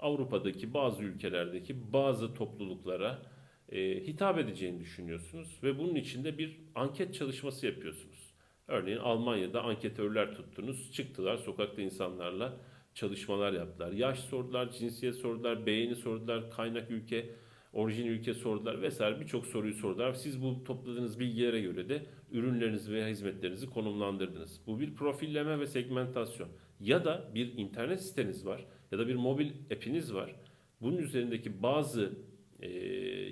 Avrupa'daki 0.00 0.74
bazı 0.74 1.02
ülkelerdeki 1.02 1.92
bazı 1.92 2.34
topluluklara 2.34 3.22
e, 3.68 4.06
hitap 4.06 4.38
edeceğini 4.38 4.80
düşünüyorsunuz 4.80 5.58
ve 5.62 5.78
bunun 5.78 5.94
için 5.94 6.24
de 6.24 6.38
bir 6.38 6.60
anket 6.74 7.14
çalışması 7.14 7.66
yapıyorsunuz. 7.66 8.34
Örneğin 8.68 8.98
Almanya'da 8.98 9.62
anketörler 9.62 10.34
tuttunuz, 10.34 10.92
çıktılar 10.92 11.36
sokakta 11.36 11.82
insanlarla 11.82 12.56
çalışmalar 12.94 13.52
yaptılar. 13.52 13.92
Yaş 13.92 14.20
sordular, 14.20 14.70
cinsiyet 14.70 15.14
sordular, 15.14 15.66
beğeni 15.66 15.94
sordular, 15.94 16.50
kaynak 16.50 16.90
ülke, 16.90 17.30
orijin 17.72 18.06
ülke 18.06 18.34
sordular 18.34 18.82
vesaire 18.82 19.20
birçok 19.20 19.46
soruyu 19.46 19.74
sordular. 19.74 20.14
Siz 20.14 20.42
bu 20.42 20.64
topladığınız 20.64 21.20
bilgilere 21.20 21.60
göre 21.60 21.88
de 21.88 22.06
ürünlerinizi 22.30 22.92
veya 22.92 23.08
hizmetlerinizi 23.08 23.70
konumlandırdınız. 23.70 24.60
Bu 24.66 24.80
bir 24.80 24.94
profilleme 24.94 25.60
ve 25.60 25.66
segmentasyon. 25.66 26.48
Ya 26.80 27.04
da 27.04 27.30
bir 27.34 27.58
internet 27.58 28.02
siteniz 28.02 28.46
var 28.46 28.66
ya 28.92 28.98
da 28.98 29.08
bir 29.08 29.14
mobil 29.14 29.50
app'iniz 29.72 30.14
var. 30.14 30.34
Bunun 30.80 30.98
üzerindeki 30.98 31.62
bazı 31.62 32.12
e, 32.60 32.68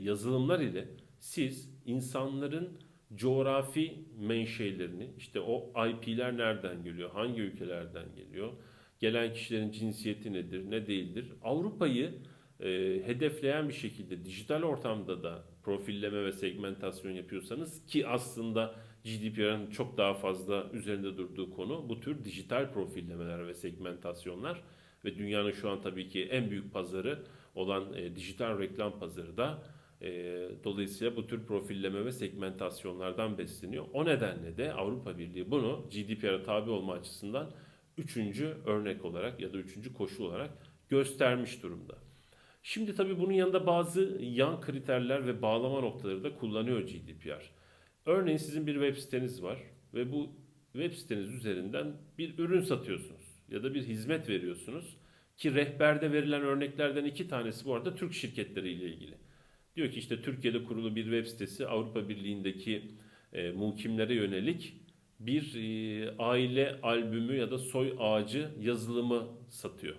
yazılımlar 0.01 0.61
ile 0.61 0.89
siz 1.19 1.71
insanların 1.87 2.79
coğrafi 3.15 4.05
menşelerini, 4.19 5.11
işte 5.19 5.41
o 5.41 5.73
IP'ler 5.89 6.37
nereden 6.37 6.85
geliyor, 6.85 7.11
hangi 7.11 7.41
ülkelerden 7.41 8.15
geliyor, 8.17 8.53
gelen 9.01 9.33
kişilerin 9.33 9.71
cinsiyeti 9.71 10.33
nedir, 10.33 10.71
ne 10.71 10.87
değildir. 10.87 11.33
Avrupa'yı 11.43 12.15
e, 12.61 12.69
hedefleyen 13.07 13.69
bir 13.69 13.75
şekilde 13.75 14.25
dijital 14.25 14.63
ortamda 14.63 15.23
da 15.23 15.45
profilleme 15.63 16.25
ve 16.25 16.33
segmentasyon 16.33 17.13
yapıyorsanız 17.13 17.87
ki 17.87 18.07
aslında 18.07 18.75
GDPR'ın 19.05 19.67
çok 19.67 19.99
daha 19.99 20.15
fazla 20.15 20.71
üzerinde 20.73 21.17
durduğu 21.17 21.51
konu 21.51 21.89
bu 21.89 22.01
tür 22.01 22.25
dijital 22.25 22.73
profillemeler 22.73 23.47
ve 23.47 23.55
segmentasyonlar 23.55 24.63
ve 25.05 25.17
dünyanın 25.19 25.53
şu 25.53 25.71
an 25.71 25.81
tabii 25.81 26.09
ki 26.09 26.25
en 26.25 26.51
büyük 26.51 26.73
pazarı 26.73 27.23
olan 27.55 27.95
e, 27.95 28.17
dijital 28.17 28.59
reklam 28.59 28.99
pazarı 28.99 29.37
da 29.37 29.63
e, 30.03 30.09
dolayısıyla 30.65 31.17
bu 31.17 31.27
tür 31.27 31.47
profilleme 31.47 32.05
ve 32.05 32.13
segmentasyonlardan 32.13 33.39
besleniyor. 33.39 33.85
O 33.93 34.05
nedenle 34.05 34.57
de 34.57 34.73
Avrupa 34.73 35.19
Birliği 35.19 35.51
bunu 35.51 35.87
GDPR'a 35.91 36.43
tabi 36.43 36.71
olma 36.71 36.93
açısından 36.93 37.51
üçüncü 37.99 38.57
örnek 38.67 39.05
olarak 39.05 39.41
ya 39.41 39.53
da 39.53 39.59
üçüncü 39.59 39.95
koşul 39.95 40.25
olarak 40.25 40.51
göstermiş 40.89 41.63
durumda. 41.63 41.95
Şimdi 42.63 42.95
tabii 42.95 43.19
bunun 43.19 43.33
yanında 43.33 43.67
bazı 43.67 44.19
yan 44.21 44.61
kriterler 44.61 45.27
ve 45.27 45.43
bağlama 45.43 45.81
noktaları 45.81 46.25
da 46.25 46.35
kullanıyor 46.35 46.81
GDPR. 46.81 47.51
Örneğin 48.07 48.37
sizin 48.37 48.67
bir 48.67 48.75
web 48.75 48.97
siteniz 48.97 49.43
var 49.43 49.59
ve 49.95 50.13
bu 50.13 50.33
web 50.73 50.93
siteniz 50.93 51.35
üzerinden 51.35 51.93
bir 52.19 52.39
ürün 52.39 52.61
satıyorsunuz 52.61 53.43
ya 53.49 53.63
da 53.63 53.75
bir 53.75 53.83
hizmet 53.83 54.29
veriyorsunuz 54.29 54.97
ki 55.37 55.55
rehberde 55.55 56.13
verilen 56.13 56.43
örneklerden 56.43 57.05
iki 57.05 57.29
tanesi 57.29 57.65
bu 57.65 57.75
arada 57.75 57.95
Türk 57.95 58.15
şirketleriyle 58.15 58.85
ilgili. 58.85 59.15
Diyor 59.77 59.91
ki 59.91 59.99
işte 59.99 60.23
Türkiye'de 60.23 60.65
kurulu 60.65 60.97
bir 60.97 61.05
web 61.05 61.27
sitesi 61.27 61.67
Avrupa 61.67 62.09
Birliği'ndeki 62.09 62.83
e, 63.33 63.51
muhkimlere 63.51 64.15
yönelik 64.15 64.77
bir 65.21 65.55
e, 65.55 66.17
aile 66.19 66.81
albümü 66.83 67.37
ya 67.37 67.51
da 67.51 67.59
soy 67.59 67.95
ağacı 67.99 68.51
yazılımı 68.61 69.29
satıyor 69.49 69.97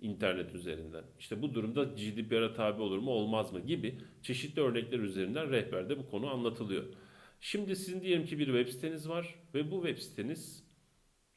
internet 0.00 0.54
üzerinden. 0.54 1.04
İşte 1.18 1.42
bu 1.42 1.54
durumda 1.54 1.84
GDPR'a 1.84 2.54
tabi 2.54 2.82
olur 2.82 2.98
mu 2.98 3.10
olmaz 3.10 3.52
mı 3.52 3.60
gibi 3.60 3.98
çeşitli 4.22 4.62
örnekler 4.62 4.98
üzerinden 4.98 5.50
rehberde 5.50 5.98
bu 5.98 6.10
konu 6.10 6.30
anlatılıyor. 6.30 6.84
Şimdi 7.40 7.76
sizin 7.76 8.00
diyelim 8.00 8.26
ki 8.26 8.38
bir 8.38 8.46
web 8.46 8.68
siteniz 8.68 9.08
var 9.08 9.34
ve 9.54 9.70
bu 9.70 9.86
web 9.86 10.02
siteniz 10.02 10.64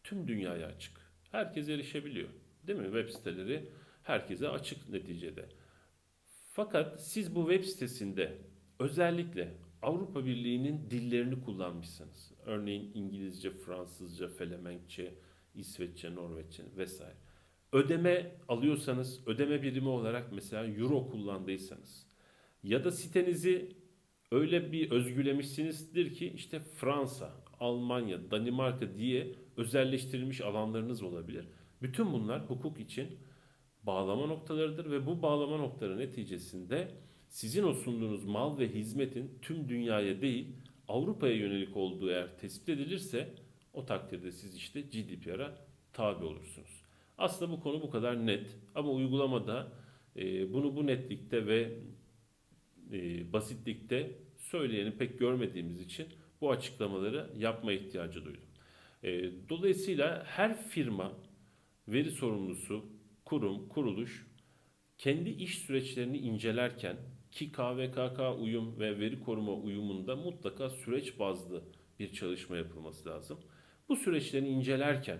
tüm 0.03 0.27
dünyaya 0.27 0.67
açık. 0.67 0.97
Herkes 1.31 1.69
erişebiliyor. 1.69 2.29
Değil 2.67 2.79
mi? 2.79 2.85
Web 2.85 3.09
siteleri 3.09 3.69
herkese 4.03 4.49
açık 4.49 4.89
neticede. 4.89 5.49
Fakat 6.51 7.03
siz 7.03 7.35
bu 7.35 7.49
web 7.49 7.63
sitesinde 7.63 8.37
özellikle 8.79 9.57
Avrupa 9.81 10.25
Birliği'nin 10.25 10.89
dillerini 10.89 11.41
kullanmışsınız. 11.41 12.31
Örneğin 12.45 12.91
İngilizce, 12.93 13.51
Fransızca, 13.51 14.27
Felemenkçe, 14.27 15.15
İsveççe, 15.55 16.15
Norveççe 16.15 16.63
vesaire. 16.77 17.17
Ödeme 17.71 18.35
alıyorsanız, 18.47 19.27
ödeme 19.27 19.61
birimi 19.61 19.87
olarak 19.87 20.31
mesela 20.31 20.67
euro 20.67 21.09
kullandıysanız 21.09 22.07
ya 22.63 22.83
da 22.83 22.91
sitenizi 22.91 23.75
öyle 24.31 24.71
bir 24.71 24.91
özgülemişsinizdir 24.91 26.13
ki 26.13 26.33
işte 26.35 26.59
Fransa, 26.59 27.31
Almanya, 27.59 28.31
Danimarka 28.31 28.95
diye 28.97 29.35
özelleştirilmiş 29.57 30.41
alanlarınız 30.41 31.03
olabilir. 31.03 31.45
Bütün 31.81 32.13
bunlar 32.13 32.49
hukuk 32.49 32.79
için 32.79 33.07
bağlama 33.83 34.25
noktalarıdır 34.25 34.91
ve 34.91 35.05
bu 35.05 35.21
bağlama 35.21 35.57
noktaları 35.57 35.99
neticesinde 35.99 36.91
sizin 37.27 37.63
o 37.63 37.73
sunduğunuz 37.73 38.25
mal 38.25 38.57
ve 38.57 38.73
hizmetin 38.73 39.39
tüm 39.41 39.69
dünyaya 39.69 40.21
değil 40.21 40.47
Avrupa'ya 40.87 41.35
yönelik 41.35 41.77
olduğu 41.77 42.09
eğer 42.09 42.37
tespit 42.37 42.69
edilirse 42.69 43.33
o 43.73 43.85
takdirde 43.85 44.31
siz 44.31 44.55
işte 44.55 44.81
GDPR'a 44.81 45.55
tabi 45.93 46.25
olursunuz. 46.25 46.81
Aslında 47.17 47.51
bu 47.51 47.59
konu 47.59 47.81
bu 47.81 47.89
kadar 47.89 48.25
net 48.25 48.57
ama 48.75 48.91
uygulamada 48.91 49.71
e, 50.15 50.53
bunu 50.53 50.75
bu 50.75 50.87
netlikte 50.87 51.45
ve 51.45 51.79
e, 52.93 53.33
basitlikte 53.33 54.11
söyleyeni 54.37 54.91
pek 54.91 55.19
görmediğimiz 55.19 55.81
için 55.81 56.07
bu 56.41 56.51
açıklamaları 56.51 57.29
yapma 57.37 57.71
ihtiyacı 57.71 58.25
duydum. 58.25 58.43
E, 59.03 59.31
dolayısıyla 59.49 60.23
her 60.27 60.61
firma 60.67 61.11
veri 61.87 62.11
sorumlusu, 62.11 62.85
kurum, 63.25 63.69
kuruluş 63.69 64.27
kendi 64.97 65.29
iş 65.29 65.57
süreçlerini 65.59 66.17
incelerken 66.17 66.97
ki 67.31 67.51
KVKK 67.51 68.19
uyum 68.39 68.79
ve 68.79 68.99
veri 68.99 69.19
koruma 69.19 69.53
uyumunda 69.53 70.15
mutlaka 70.15 70.69
süreç 70.69 71.19
bazlı 71.19 71.63
bir 71.99 72.11
çalışma 72.11 72.57
yapılması 72.57 73.09
lazım. 73.09 73.39
Bu 73.89 73.95
süreçlerini 73.95 74.49
incelerken 74.49 75.19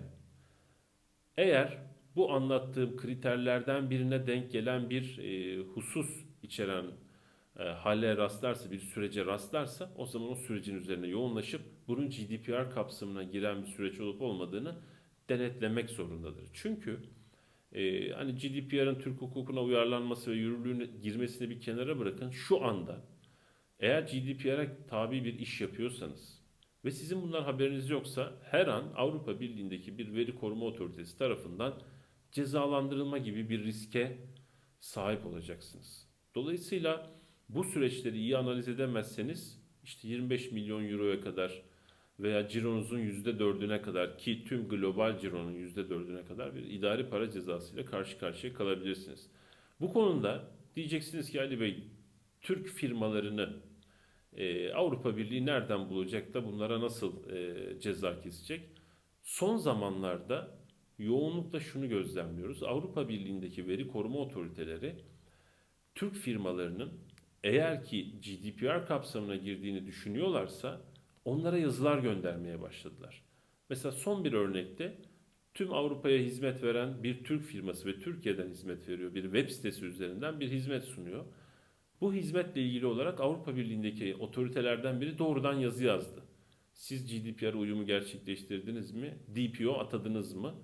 eğer 1.36 1.78
bu 2.16 2.32
anlattığım 2.32 2.96
kriterlerden 2.96 3.90
birine 3.90 4.26
denk 4.26 4.52
gelen 4.52 4.90
bir 4.90 5.18
e, 5.18 5.58
husus 5.58 6.24
içeren 6.42 6.86
e, 7.58 7.62
hale 7.62 8.16
rastlarsa, 8.16 8.70
bir 8.70 8.78
sürece 8.78 9.26
rastlarsa 9.26 9.92
o 9.96 10.06
zaman 10.06 10.30
o 10.30 10.34
sürecin 10.34 10.76
üzerine 10.76 11.06
yoğunlaşıp 11.06 11.62
bunun 11.88 12.10
GDPR 12.10 12.70
kapsamına 12.70 13.22
giren 13.22 13.62
bir 13.62 13.66
süreç 13.66 14.00
olup 14.00 14.22
olmadığını 14.22 14.78
denetlemek 15.28 15.90
zorundadır. 15.90 16.44
Çünkü 16.52 17.00
e, 17.72 18.10
hani 18.10 18.34
GDPR'ın 18.34 19.00
Türk 19.00 19.20
hukukuna 19.20 19.62
uyarlanması 19.62 20.30
ve 20.30 20.34
yürürlüğüne 20.34 20.86
girmesini 21.02 21.50
bir 21.50 21.60
kenara 21.60 21.98
bırakın 21.98 22.30
şu 22.30 22.64
anda 22.64 23.04
eğer 23.80 24.02
GDPR'a 24.02 24.86
tabi 24.86 25.24
bir 25.24 25.38
iş 25.38 25.60
yapıyorsanız 25.60 26.40
ve 26.84 26.90
sizin 26.90 27.22
bundan 27.22 27.42
haberiniz 27.42 27.90
yoksa 27.90 28.32
her 28.50 28.66
an 28.66 28.92
Avrupa 28.96 29.40
Birliği'ndeki 29.40 29.98
bir 29.98 30.14
veri 30.14 30.34
koruma 30.34 30.64
otoritesi 30.64 31.18
tarafından 31.18 31.82
cezalandırılma 32.32 33.18
gibi 33.18 33.50
bir 33.50 33.64
riske 33.64 34.18
sahip 34.80 35.26
olacaksınız. 35.26 36.08
Dolayısıyla 36.34 37.10
bu 37.54 37.64
süreçleri 37.64 38.18
iyi 38.18 38.36
analiz 38.36 38.68
edemezseniz 38.68 39.60
işte 39.84 40.08
25 40.08 40.52
milyon 40.52 40.88
euroya 40.88 41.20
kadar 41.20 41.62
veya 42.20 42.48
cironuzun 42.48 42.98
%4'üne 42.98 43.82
kadar 43.82 44.18
ki 44.18 44.44
tüm 44.44 44.68
global 44.68 45.18
cironun 45.18 45.54
%4'üne 45.54 46.24
kadar 46.24 46.54
bir 46.54 46.62
idari 46.62 47.08
para 47.08 47.30
cezası 47.30 47.74
ile 47.74 47.84
karşı 47.84 48.18
karşıya 48.18 48.54
kalabilirsiniz. 48.54 49.30
Bu 49.80 49.92
konuda 49.92 50.50
diyeceksiniz 50.76 51.30
ki 51.30 51.40
Ali 51.40 51.60
Bey 51.60 51.84
Türk 52.40 52.68
firmalarını 52.68 53.56
e, 54.36 54.72
Avrupa 54.72 55.16
Birliği 55.16 55.46
nereden 55.46 55.88
bulacak 55.88 56.34
da 56.34 56.46
bunlara 56.46 56.80
nasıl 56.80 57.30
e, 57.30 57.80
ceza 57.80 58.20
kesecek? 58.20 58.60
Son 59.22 59.56
zamanlarda 59.56 60.58
yoğunlukla 60.98 61.60
şunu 61.60 61.88
gözlemliyoruz. 61.88 62.62
Avrupa 62.62 63.08
Birliği'ndeki 63.08 63.68
veri 63.68 63.88
koruma 63.88 64.18
otoriteleri 64.18 64.94
Türk 65.94 66.14
firmalarının 66.14 67.09
eğer 67.44 67.84
ki 67.84 68.20
GDPR 68.20 68.86
kapsamına 68.86 69.36
girdiğini 69.36 69.86
düşünüyorlarsa 69.86 70.80
onlara 71.24 71.58
yazılar 71.58 71.98
göndermeye 71.98 72.60
başladılar. 72.60 73.22
Mesela 73.68 73.92
son 73.92 74.24
bir 74.24 74.32
örnekte 74.32 74.98
tüm 75.54 75.72
Avrupa'ya 75.72 76.18
hizmet 76.18 76.62
veren 76.62 77.02
bir 77.02 77.24
Türk 77.24 77.42
firması 77.42 77.88
ve 77.88 78.00
Türkiye'den 78.00 78.48
hizmet 78.48 78.88
veriyor. 78.88 79.14
Bir 79.14 79.22
web 79.22 79.48
sitesi 79.48 79.84
üzerinden 79.84 80.40
bir 80.40 80.48
hizmet 80.50 80.84
sunuyor. 80.84 81.24
Bu 82.00 82.14
hizmetle 82.14 82.62
ilgili 82.62 82.86
olarak 82.86 83.20
Avrupa 83.20 83.56
Birliği'ndeki 83.56 84.14
otoritelerden 84.14 85.00
biri 85.00 85.18
doğrudan 85.18 85.54
yazı 85.54 85.84
yazdı. 85.84 86.22
Siz 86.72 87.06
GDPR 87.06 87.54
uyumu 87.54 87.86
gerçekleştirdiniz 87.86 88.92
mi? 88.92 89.18
DPO 89.36 89.72
atadınız 89.72 90.34
mı? 90.34 90.54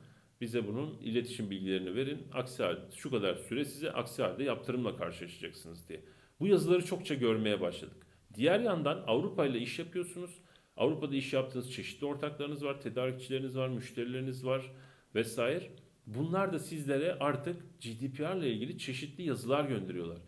Bize 0.40 0.66
bunun 0.68 0.98
iletişim 0.98 1.50
bilgilerini 1.50 1.94
verin. 1.94 2.26
Aksi 2.32 2.62
halde 2.62 2.80
şu 2.96 3.10
kadar 3.10 3.34
süre 3.34 3.64
size 3.64 3.92
aksi 3.92 4.22
halde 4.22 4.44
yaptırımla 4.44 4.96
karşılaşacaksınız 4.96 5.88
diye. 5.88 6.04
Bu 6.40 6.46
yazıları 6.46 6.84
çokça 6.84 7.14
görmeye 7.14 7.60
başladık. 7.60 8.06
Diğer 8.34 8.60
yandan 8.60 9.04
Avrupa 9.06 9.46
ile 9.46 9.58
iş 9.58 9.78
yapıyorsunuz. 9.78 10.30
Avrupa'da 10.76 11.16
iş 11.16 11.32
yaptığınız 11.32 11.72
çeşitli 11.72 12.06
ortaklarınız 12.06 12.64
var, 12.64 12.80
tedarikçileriniz 12.80 13.56
var, 13.56 13.68
müşterileriniz 13.68 14.46
var 14.46 14.72
vesaire. 15.14 15.70
Bunlar 16.06 16.52
da 16.52 16.58
sizlere 16.58 17.14
artık 17.20 17.80
GDPR 17.80 18.36
ile 18.36 18.52
ilgili 18.52 18.78
çeşitli 18.78 19.24
yazılar 19.24 19.64
gönderiyorlar. 19.64 20.18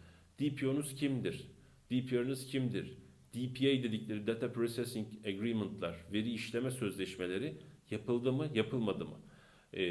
DPO'nuz 0.40 0.94
kimdir? 0.94 1.46
DPR'ınız 1.90 2.46
kimdir? 2.46 2.98
DPA 3.34 3.82
dedikleri 3.82 4.26
Data 4.26 4.52
Processing 4.52 5.06
Agreement'lar, 5.26 5.96
veri 6.12 6.32
işleme 6.32 6.70
sözleşmeleri 6.70 7.54
yapıldı 7.90 8.32
mı, 8.32 8.48
yapılmadı 8.54 9.04
mı? 9.04 9.16
E, 9.74 9.82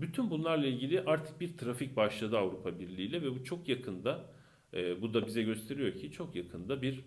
bütün 0.00 0.30
bunlarla 0.30 0.66
ilgili 0.66 1.00
artık 1.00 1.40
bir 1.40 1.56
trafik 1.56 1.96
başladı 1.96 2.38
Avrupa 2.38 2.80
Birliği 2.80 3.06
ile 3.06 3.22
ve 3.22 3.30
bu 3.34 3.44
çok 3.44 3.68
yakında, 3.68 4.32
e, 4.74 5.02
bu 5.02 5.14
da 5.14 5.26
bize 5.26 5.42
gösteriyor 5.42 5.94
ki 5.94 6.12
çok 6.12 6.36
yakında 6.36 6.82
bir 6.82 7.04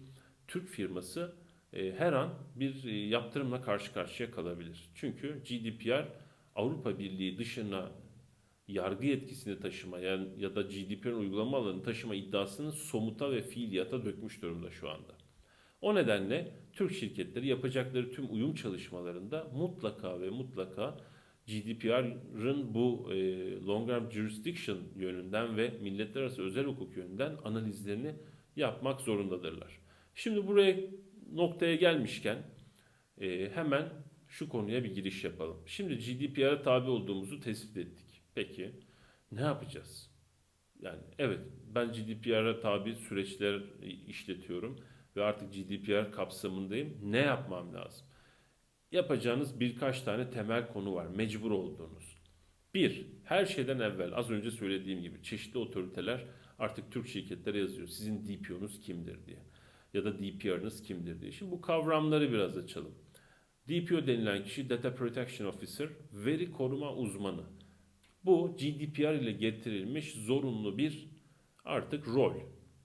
Türk 0.48 0.69
firması 0.69 1.36
e, 1.74 1.91
her 1.91 2.13
an 2.13 2.34
bir 2.55 2.84
e, 2.84 3.07
yaptırımla 3.07 3.62
karşı 3.62 3.93
karşıya 3.93 4.31
kalabilir. 4.31 4.89
Çünkü 4.95 5.43
GDPR 5.43 6.07
Avrupa 6.55 7.00
Birliği 7.00 7.38
dışına 7.38 7.91
yargı 8.67 9.05
yetkisini 9.05 9.60
taşıma 9.60 10.00
yani 10.00 10.27
ya 10.38 10.55
da 10.55 10.62
GDPR'ın 10.62 11.19
uygulama 11.19 11.57
alanını 11.57 11.84
taşıma 11.84 12.15
iddiasını 12.15 12.72
somuta 12.72 13.31
ve 13.31 13.41
fiiliyata 13.41 14.05
dökmüş 14.05 14.41
durumda 14.41 14.72
şu 14.72 14.89
anda. 14.89 15.15
O 15.81 15.95
nedenle 15.95 16.51
Türk 16.74 16.93
şirketleri 16.93 17.48
yapacakları 17.48 18.12
tüm 18.12 18.34
uyum 18.34 18.55
çalışmalarında 18.55 19.48
mutlaka 19.55 20.22
ve 20.22 20.29
mutlaka 20.29 20.98
GDPR'ın 21.47 22.73
bu 22.73 23.13
e, 23.13 23.15
long 23.65 23.89
arm 23.89 24.11
jurisdiction 24.11 24.79
yönünden 24.95 25.57
ve 25.57 25.73
milletler 25.81 26.21
arası 26.21 26.41
özel 26.43 26.65
hukuk 26.65 26.97
yönünden 26.97 27.35
analizlerini 27.43 28.15
yapmak 28.55 29.01
zorundadırlar. 29.01 29.79
Şimdi 30.15 30.47
buraya 30.47 30.77
noktaya 31.33 31.75
gelmişken 31.75 32.37
e, 33.21 33.49
hemen 33.49 33.89
şu 34.27 34.49
konuya 34.49 34.83
bir 34.83 34.95
giriş 34.95 35.23
yapalım. 35.23 35.57
Şimdi 35.65 35.97
GDPR'a 35.97 36.61
tabi 36.61 36.89
olduğumuzu 36.89 37.39
tespit 37.39 37.77
ettik. 37.77 38.21
Peki 38.35 38.71
Ne 39.31 39.41
yapacağız? 39.41 40.11
Yani 40.81 40.99
evet 41.19 41.39
ben 41.75 41.91
GDPR'a 41.91 42.59
tabi 42.59 42.95
süreçler 42.95 43.61
işletiyorum 44.07 44.79
ve 45.15 45.23
artık 45.23 45.53
GDPR 45.53 46.11
kapsamındayım. 46.11 46.97
Ne 47.03 47.17
yapmam 47.17 47.73
lazım? 47.73 48.07
Yapacağınız 48.91 49.59
birkaç 49.59 50.01
tane 50.01 50.29
temel 50.29 50.67
konu 50.73 50.95
var. 50.95 51.07
Mecbur 51.07 51.51
olduğunuz. 51.51 52.17
Bir, 52.73 53.05
her 53.23 53.45
şeyden 53.45 53.79
evvel 53.79 54.13
az 54.13 54.31
önce 54.31 54.51
söylediğim 54.51 55.01
gibi 55.01 55.23
çeşitli 55.23 55.57
otoriteler 55.57 56.25
artık 56.59 56.91
Türk 56.91 57.07
şirketlere 57.07 57.59
yazıyor. 57.59 57.87
Sizin 57.87 58.27
DPO'nuz 58.27 58.81
kimdir 58.81 59.25
diye. 59.25 59.39
Ya 59.93 60.05
da 60.05 60.19
DPR'ınız 60.19 60.83
kimdir 60.83 61.21
diye. 61.21 61.31
Şimdi 61.31 61.51
bu 61.51 61.61
kavramları 61.61 62.31
biraz 62.31 62.57
açalım. 62.57 62.95
DPO 63.69 64.07
denilen 64.07 64.43
kişi 64.43 64.69
Data 64.69 64.95
Protection 64.95 65.47
Officer, 65.47 65.89
veri 66.13 66.51
koruma 66.51 66.95
uzmanı. 66.95 67.43
Bu 68.25 68.57
GDPR 68.57 69.13
ile 69.13 69.31
getirilmiş 69.31 70.13
zorunlu 70.13 70.77
bir 70.77 71.09
artık 71.63 72.07
rol, 72.07 72.33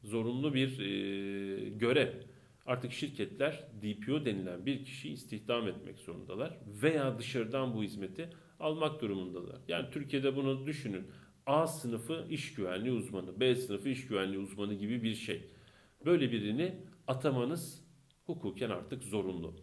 zorunlu 0.03 0.55
bir 0.55 0.81
e, 0.81 1.69
görev. 1.69 2.30
Artık 2.71 2.93
şirketler 2.93 3.65
DPO 3.83 4.25
denilen 4.25 4.67
bir 4.67 4.85
kişiyi 4.85 5.13
istihdam 5.13 5.69
etmek 5.69 5.99
zorundalar 5.99 6.59
veya 6.67 7.19
dışarıdan 7.19 7.75
bu 7.75 7.83
hizmeti 7.83 8.31
almak 8.61 9.01
durumundalar. 9.01 9.59
Yani 9.69 9.91
Türkiye'de 9.91 10.37
bunu 10.37 10.67
düşünün. 10.67 11.07
A 11.47 11.67
sınıfı 11.67 12.27
iş 12.31 12.55
güvenliği 12.55 12.95
uzmanı, 12.95 13.41
B 13.41 13.57
sınıfı 13.57 13.89
iş 13.89 14.07
güvenliği 14.07 14.39
uzmanı 14.39 14.75
gibi 14.75 15.03
bir 15.03 15.15
şey. 15.15 15.51
Böyle 16.05 16.33
birini 16.33 16.75
atamanız 17.07 17.85
hukuken 18.25 18.71
artık 18.71 19.03
zorunlu. 19.05 19.55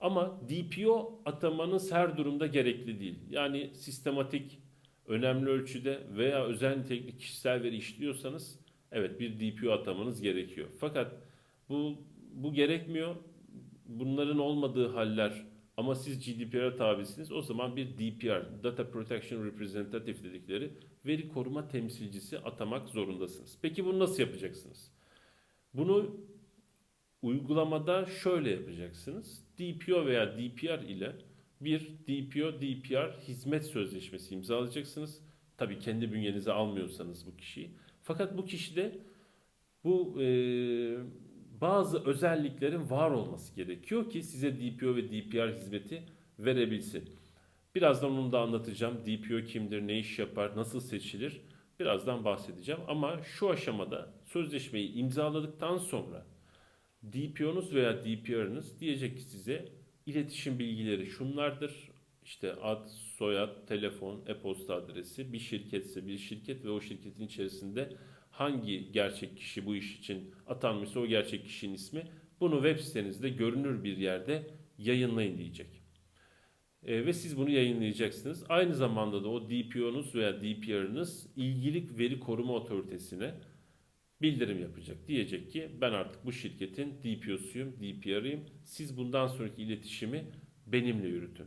Ama 0.00 0.40
DPO 0.48 1.22
atamanız 1.24 1.92
her 1.92 2.16
durumda 2.16 2.46
gerekli 2.46 3.00
değil. 3.00 3.18
Yani 3.30 3.70
sistematik, 3.74 4.58
önemli 5.06 5.50
ölçüde 5.50 6.06
veya 6.16 6.44
özel 6.44 6.78
nitelikli 6.78 7.18
kişisel 7.18 7.62
veri 7.62 7.76
işliyorsanız 7.76 8.58
evet 8.90 9.20
bir 9.20 9.40
DPO 9.40 9.72
atamanız 9.72 10.22
gerekiyor. 10.22 10.68
Fakat 10.80 11.12
bu 11.68 11.98
bu 12.34 12.52
gerekmiyor. 12.54 13.16
Bunların 13.86 14.38
olmadığı 14.38 14.88
haller 14.88 15.46
ama 15.76 15.94
siz 15.94 16.26
GDPR'a 16.26 16.76
tabisiniz 16.76 17.32
o 17.32 17.42
zaman 17.42 17.76
bir 17.76 17.86
DPR, 17.86 18.62
Data 18.62 18.90
Protection 18.90 19.46
Representative 19.46 20.24
dedikleri 20.24 20.70
veri 21.06 21.28
koruma 21.28 21.68
temsilcisi 21.68 22.38
atamak 22.38 22.88
zorundasınız. 22.88 23.58
Peki 23.62 23.84
bunu 23.84 23.98
nasıl 23.98 24.22
yapacaksınız? 24.22 24.92
Bunu 25.74 26.16
uygulamada 27.22 28.06
şöyle 28.06 28.50
yapacaksınız. 28.50 29.44
DPO 29.58 30.06
veya 30.06 30.38
DPR 30.38 30.82
ile 30.82 31.12
bir 31.60 31.80
DPO 31.80 32.60
DPR 32.60 33.20
hizmet 33.20 33.66
sözleşmesi 33.66 34.34
imzalayacaksınız. 34.34 35.22
Tabii 35.56 35.78
kendi 35.78 36.12
bünyenize 36.12 36.52
almıyorsanız 36.52 37.26
bu 37.26 37.36
kişiyi. 37.36 37.70
Fakat 38.02 38.38
bu 38.38 38.44
kişide 38.46 38.98
bu 39.84 40.22
e, 40.22 40.26
bazı 41.62 42.04
özelliklerin 42.04 42.90
var 42.90 43.10
olması 43.10 43.56
gerekiyor 43.56 44.10
ki 44.10 44.22
size 44.22 44.60
DPO 44.60 44.96
ve 44.96 45.08
DPR 45.08 45.56
hizmeti 45.56 46.02
verebilsin. 46.38 47.10
Birazdan 47.74 48.10
onu 48.10 48.32
da 48.32 48.40
anlatacağım. 48.40 48.98
DPO 49.06 49.46
kimdir, 49.46 49.86
ne 49.86 49.98
iş 49.98 50.18
yapar, 50.18 50.56
nasıl 50.56 50.80
seçilir? 50.80 51.40
Birazdan 51.80 52.24
bahsedeceğim. 52.24 52.80
Ama 52.88 53.22
şu 53.22 53.50
aşamada 53.50 54.14
sözleşmeyi 54.24 54.92
imzaladıktan 54.92 55.78
sonra 55.78 56.26
DPO'nuz 57.02 57.74
veya 57.74 58.04
DPR'ınız 58.04 58.80
diyecek 58.80 59.16
ki 59.16 59.22
size 59.22 59.68
iletişim 60.06 60.58
bilgileri 60.58 61.06
şunlardır. 61.06 61.90
İşte 62.24 62.54
ad, 62.54 62.88
soyad, 62.88 63.66
telefon, 63.66 64.24
e-posta 64.26 64.74
adresi, 64.74 65.32
bir 65.32 65.38
şirketse 65.38 66.06
bir 66.06 66.18
şirket 66.18 66.64
ve 66.64 66.70
o 66.70 66.80
şirketin 66.80 67.26
içerisinde 67.26 67.96
hangi 68.32 68.92
gerçek 68.92 69.36
kişi 69.36 69.66
bu 69.66 69.76
iş 69.76 69.98
için 69.98 70.34
atanmışsa 70.46 71.00
o 71.00 71.06
gerçek 71.06 71.44
kişinin 71.44 71.74
ismi 71.74 72.02
bunu 72.40 72.54
web 72.54 72.78
sitenizde 72.78 73.28
görünür 73.28 73.84
bir 73.84 73.96
yerde 73.96 74.50
yayınlayın 74.78 75.38
diyecek. 75.38 75.82
E, 76.82 77.06
ve 77.06 77.12
siz 77.12 77.36
bunu 77.36 77.50
yayınlayacaksınız. 77.50 78.44
Aynı 78.48 78.74
zamanda 78.74 79.24
da 79.24 79.28
o 79.28 79.50
DPO'nuz 79.50 80.14
veya 80.14 80.40
DPR'ınız 80.40 81.26
ilgili 81.36 81.98
veri 81.98 82.20
koruma 82.20 82.52
otoritesine 82.52 83.34
bildirim 84.22 84.60
yapacak. 84.60 85.08
Diyecek 85.08 85.50
ki 85.50 85.70
ben 85.80 85.92
artık 85.92 86.26
bu 86.26 86.32
şirketin 86.32 86.94
DPO'suyum, 87.04 87.72
DPR'ıyım. 87.72 88.40
Siz 88.64 88.96
bundan 88.96 89.26
sonraki 89.26 89.62
iletişimi 89.62 90.24
benimle 90.66 91.08
yürütün. 91.08 91.46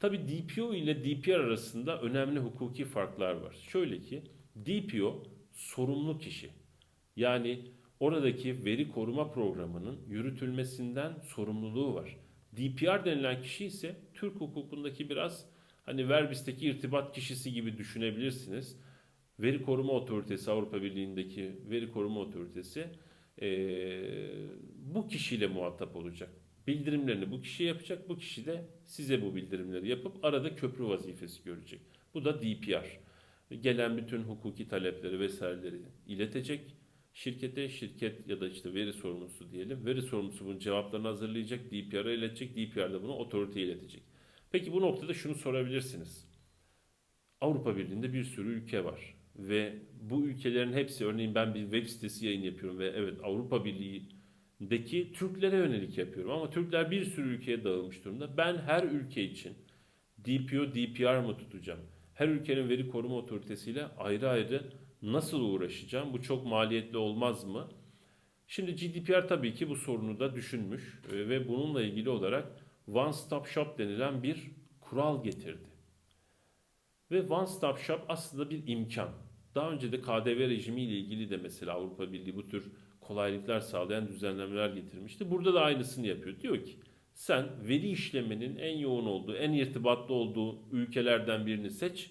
Tabi 0.00 0.18
DPO 0.18 0.74
ile 0.74 1.04
DPR 1.04 1.30
arasında 1.30 2.00
önemli 2.00 2.38
hukuki 2.40 2.84
farklar 2.84 3.34
var. 3.34 3.56
Şöyle 3.68 4.00
ki 4.02 4.22
DPO 4.66 5.35
sorumlu 5.56 6.18
kişi. 6.18 6.50
Yani 7.16 7.60
oradaki 8.00 8.64
veri 8.64 8.90
koruma 8.90 9.30
programının 9.30 9.98
yürütülmesinden 10.08 11.12
sorumluluğu 11.22 11.94
var. 11.94 12.16
DPR 12.56 13.04
denilen 13.04 13.42
kişi 13.42 13.66
ise 13.66 13.96
Türk 14.14 14.34
hukukundaki 14.34 15.10
biraz 15.10 15.46
hani 15.82 16.08
verbisteki 16.08 16.66
irtibat 16.66 17.14
kişisi 17.14 17.52
gibi 17.52 17.78
düşünebilirsiniz. 17.78 18.76
Veri 19.40 19.62
Koruma 19.62 19.92
Otoritesi 19.92 20.50
Avrupa 20.50 20.82
Birliği'ndeki 20.82 21.52
Veri 21.70 21.90
Koruma 21.90 22.20
Otoritesi 22.20 22.86
e, 23.42 23.48
bu 24.94 25.08
kişiyle 25.08 25.46
muhatap 25.46 25.96
olacak. 25.96 26.30
Bildirimlerini 26.66 27.30
bu 27.30 27.40
kişi 27.40 27.64
yapacak. 27.64 28.08
Bu 28.08 28.18
kişi 28.18 28.46
de 28.46 28.64
size 28.84 29.22
bu 29.22 29.34
bildirimleri 29.34 29.88
yapıp 29.88 30.24
arada 30.24 30.56
köprü 30.56 30.84
vazifesi 30.84 31.44
görecek. 31.44 31.80
Bu 32.14 32.24
da 32.24 32.42
DPR. 32.42 32.98
Gelen 33.50 33.96
bütün 33.96 34.22
hukuki 34.22 34.68
talepleri 34.68 35.20
vesaireleri 35.20 35.80
iletecek. 36.06 36.76
Şirkete, 37.12 37.68
şirket 37.68 38.28
ya 38.28 38.40
da 38.40 38.48
işte 38.48 38.74
veri 38.74 38.92
sorumlusu 38.92 39.50
diyelim. 39.50 39.86
Veri 39.86 40.02
sorumlusu 40.02 40.46
bunun 40.46 40.58
cevaplarını 40.58 41.06
hazırlayacak, 41.08 41.60
DPR'a 41.72 42.12
iletecek, 42.12 42.56
DPR 42.56 42.92
de 42.92 43.02
bunu 43.02 43.12
otoriteye 43.12 43.66
iletecek. 43.66 44.02
Peki 44.52 44.72
bu 44.72 44.80
noktada 44.80 45.14
şunu 45.14 45.34
sorabilirsiniz. 45.34 46.28
Avrupa 47.40 47.76
Birliği'nde 47.76 48.12
bir 48.12 48.24
sürü 48.24 48.48
ülke 48.48 48.84
var 48.84 49.14
ve 49.38 49.82
bu 50.00 50.26
ülkelerin 50.26 50.72
hepsi 50.72 51.06
örneğin 51.06 51.34
ben 51.34 51.54
bir 51.54 51.62
web 51.62 51.86
sitesi 51.86 52.26
yayın 52.26 52.42
yapıyorum 52.42 52.78
ve 52.78 52.88
evet 52.88 53.18
Avrupa 53.22 53.64
Birliği'ndeki 53.64 55.12
Türklere 55.12 55.56
yönelik 55.56 55.98
yapıyorum 55.98 56.32
ama 56.32 56.50
Türkler 56.50 56.90
bir 56.90 57.04
sürü 57.04 57.28
ülkeye 57.28 57.64
dağılmış 57.64 58.04
durumda. 58.04 58.36
Ben 58.36 58.56
her 58.56 58.82
ülke 58.82 59.24
için 59.24 59.54
DPO, 60.24 60.74
DPR 60.74 61.18
mı 61.26 61.36
tutacağım? 61.38 61.80
Her 62.16 62.28
ülkenin 62.28 62.68
veri 62.68 62.88
koruma 62.88 63.16
otoritesiyle 63.16 63.86
ayrı 63.98 64.28
ayrı 64.28 64.62
nasıl 65.02 65.40
uğraşacağım? 65.40 66.12
Bu 66.12 66.22
çok 66.22 66.46
maliyetli 66.46 66.96
olmaz 66.96 67.44
mı? 67.44 67.68
Şimdi 68.46 68.74
GDPR 68.74 69.28
tabii 69.28 69.54
ki 69.54 69.68
bu 69.68 69.76
sorunu 69.76 70.20
da 70.20 70.34
düşünmüş 70.34 71.00
e, 71.12 71.28
ve 71.28 71.48
bununla 71.48 71.82
ilgili 71.82 72.10
olarak 72.10 72.46
One 72.92 73.12
Stop 73.12 73.46
Shop 73.46 73.78
denilen 73.78 74.22
bir 74.22 74.50
kural 74.80 75.24
getirdi. 75.24 75.68
Ve 77.10 77.22
One 77.22 77.46
Stop 77.46 77.78
Shop 77.78 78.00
aslında 78.08 78.50
bir 78.50 78.66
imkan. 78.66 79.08
Daha 79.54 79.70
önce 79.70 79.92
de 79.92 80.00
KDV 80.00 80.38
rejimi 80.38 80.82
ile 80.82 80.96
ilgili 80.96 81.30
de 81.30 81.36
mesela 81.36 81.72
Avrupa 81.72 82.12
Birliği 82.12 82.36
bu 82.36 82.48
tür 82.48 82.72
kolaylıklar 83.00 83.60
sağlayan 83.60 84.08
düzenlemeler 84.08 84.68
getirmişti. 84.68 85.30
Burada 85.30 85.54
da 85.54 85.60
aynısını 85.60 86.06
yapıyor. 86.06 86.40
Diyor 86.40 86.64
ki 86.64 86.76
sen 87.16 87.68
veri 87.68 87.88
işlemenin 87.88 88.56
en 88.56 88.78
yoğun 88.78 89.06
olduğu, 89.06 89.36
en 89.36 89.52
irtibatlı 89.52 90.14
olduğu 90.14 90.58
ülkelerden 90.72 91.46
birini 91.46 91.70
seç. 91.70 92.10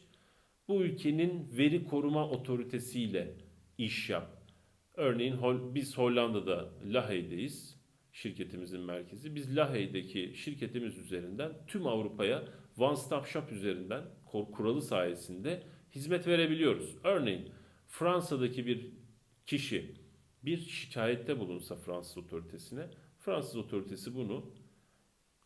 Bu 0.67 0.81
ülkenin 0.81 1.57
veri 1.57 1.85
koruma 1.85 2.29
otoritesiyle 2.29 3.35
iş 3.77 4.09
yap. 4.09 4.43
Örneğin 4.93 5.37
biz 5.75 5.97
Hollanda'da 5.97 6.69
Lahey'deyiz. 6.85 7.75
Şirketimizin 8.11 8.81
merkezi. 8.81 9.35
Biz 9.35 9.57
Lahey'deki 9.57 10.33
şirketimiz 10.35 10.97
üzerinden 10.97 11.51
tüm 11.67 11.87
Avrupa'ya 11.87 12.43
One 12.77 12.95
Stop 12.95 13.25
Shop 13.27 13.51
üzerinden 13.51 14.03
kuralı 14.25 14.81
sayesinde 14.81 15.63
hizmet 15.95 16.27
verebiliyoruz. 16.27 16.95
Örneğin 17.03 17.49
Fransa'daki 17.87 18.65
bir 18.65 18.91
kişi 19.45 19.95
bir 20.45 20.57
şikayette 20.57 21.39
bulunsa 21.39 21.75
Fransız 21.75 22.17
otoritesine, 22.17 22.87
Fransız 23.19 23.55
otoritesi 23.55 24.15
bunu 24.15 24.51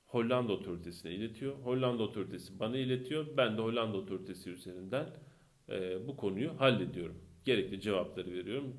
Hollanda 0.10 0.54
otoritesine 0.54 1.12
iletiyor. 1.12 1.56
Hollanda 1.64 2.04
otoritesi 2.04 2.60
bana 2.60 2.78
iletiyor. 2.78 3.26
Ben 3.38 3.58
de 3.58 3.62
Hollanda 3.62 3.98
otoritesi 3.98 4.50
üzerinden 4.50 5.06
e, 5.70 6.08
bu 6.08 6.18
konuyu 6.18 6.60
hallediyorum. 6.60 7.16
Gerekli 7.46 7.82
cevapları 7.82 8.32
veriyorum 8.32 8.74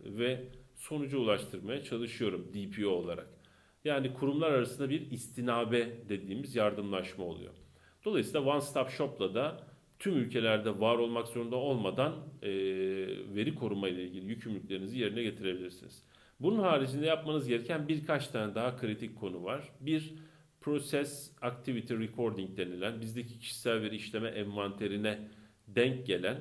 ve 0.00 0.44
sonuca 0.76 1.18
ulaştırmaya 1.18 1.82
çalışıyorum 1.82 2.48
DPO 2.54 2.88
olarak. 2.88 3.26
Yani 3.84 4.14
kurumlar 4.14 4.50
arasında 4.50 4.90
bir 4.90 5.10
istinabe 5.10 5.92
dediğimiz 6.08 6.56
yardımlaşma 6.56 7.24
oluyor. 7.24 7.54
Dolayısıyla 8.04 8.40
One 8.40 8.60
Stop 8.60 8.90
Shop'la 8.90 9.34
da 9.34 9.66
tüm 9.98 10.16
ülkelerde 10.16 10.80
var 10.80 10.98
olmak 10.98 11.28
zorunda 11.28 11.56
olmadan 11.56 12.12
e, 12.42 12.50
veri 13.34 13.54
koruma 13.54 13.88
ile 13.88 14.04
ilgili 14.04 14.26
yükümlülüklerinizi 14.26 14.98
yerine 14.98 15.22
getirebilirsiniz. 15.22 16.02
Bunun 16.40 16.58
haricinde 16.58 17.06
yapmanız 17.06 17.48
gereken 17.48 17.88
birkaç 17.88 18.28
tane 18.28 18.54
daha 18.54 18.76
kritik 18.76 19.20
konu 19.20 19.44
var. 19.44 19.68
Bir, 19.80 20.14
Process 20.68 21.30
Activity 21.42 21.94
Recording 21.94 22.56
denilen 22.56 23.00
bizdeki 23.00 23.38
kişisel 23.38 23.82
veri 23.82 23.96
işleme 23.96 24.28
envanterine 24.28 25.18
denk 25.68 26.06
gelen 26.06 26.38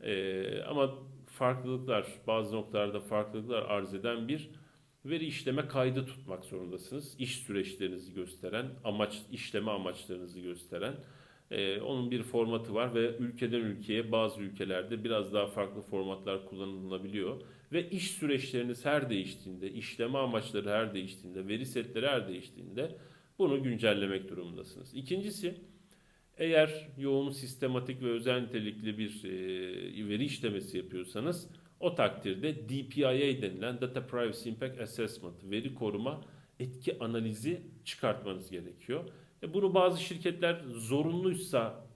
Ee, 0.00 0.62
ama 0.62 0.94
farklılıklar, 1.26 2.06
bazı 2.26 2.56
noktalarda 2.56 3.00
farklılıklar 3.00 3.62
arz 3.62 3.94
eden 3.94 4.28
bir 4.28 4.50
veri 5.04 5.24
işleme 5.24 5.68
kaydı 5.68 6.06
tutmak 6.06 6.44
zorundasınız. 6.44 7.14
İş 7.18 7.36
süreçlerinizi 7.36 8.14
gösteren, 8.14 8.66
amaç 8.84 9.22
işleme 9.32 9.70
amaçlarınızı 9.70 10.40
gösteren 10.40 10.94
ee, 11.50 11.80
onun 11.80 12.10
bir 12.10 12.22
formatı 12.22 12.74
var 12.74 12.94
ve 12.94 13.16
ülkeden 13.16 13.60
ülkeye 13.60 14.12
bazı 14.12 14.42
ülkelerde 14.42 15.04
biraz 15.04 15.32
daha 15.32 15.46
farklı 15.46 15.80
formatlar 15.80 16.46
kullanılabiliyor. 16.46 17.40
Ve 17.72 17.90
iş 17.90 18.10
süreçleriniz 18.10 18.84
her 18.84 19.10
değiştiğinde, 19.10 19.70
işleme 19.70 20.18
amaçları 20.18 20.70
her 20.70 20.94
değiştiğinde, 20.94 21.48
veri 21.48 21.66
setleri 21.66 22.06
her 22.06 22.28
değiştiğinde 22.28 22.96
bunu 23.38 23.62
güncellemek 23.62 24.28
durumundasınız. 24.28 24.94
İkincisi, 24.94 25.54
eğer 26.38 26.88
yoğun, 26.98 27.30
sistematik 27.30 28.02
ve 28.02 28.10
özel 28.10 28.40
nitelikli 28.40 28.98
bir 28.98 29.24
e, 29.24 30.08
veri 30.08 30.24
işlemesi 30.24 30.78
yapıyorsanız 30.78 31.48
o 31.80 31.94
takdirde 31.94 32.68
DPIA 32.68 33.42
denilen 33.42 33.80
Data 33.80 34.06
Privacy 34.06 34.48
Impact 34.48 34.80
Assessment, 34.80 35.44
veri 35.44 35.74
koruma 35.74 36.20
etki 36.60 36.98
analizi 36.98 37.62
çıkartmanız 37.84 38.50
gerekiyor. 38.50 39.04
E 39.42 39.54
bunu 39.54 39.74
bazı 39.74 40.02
şirketler 40.02 40.60
zorunluysa 40.74 41.86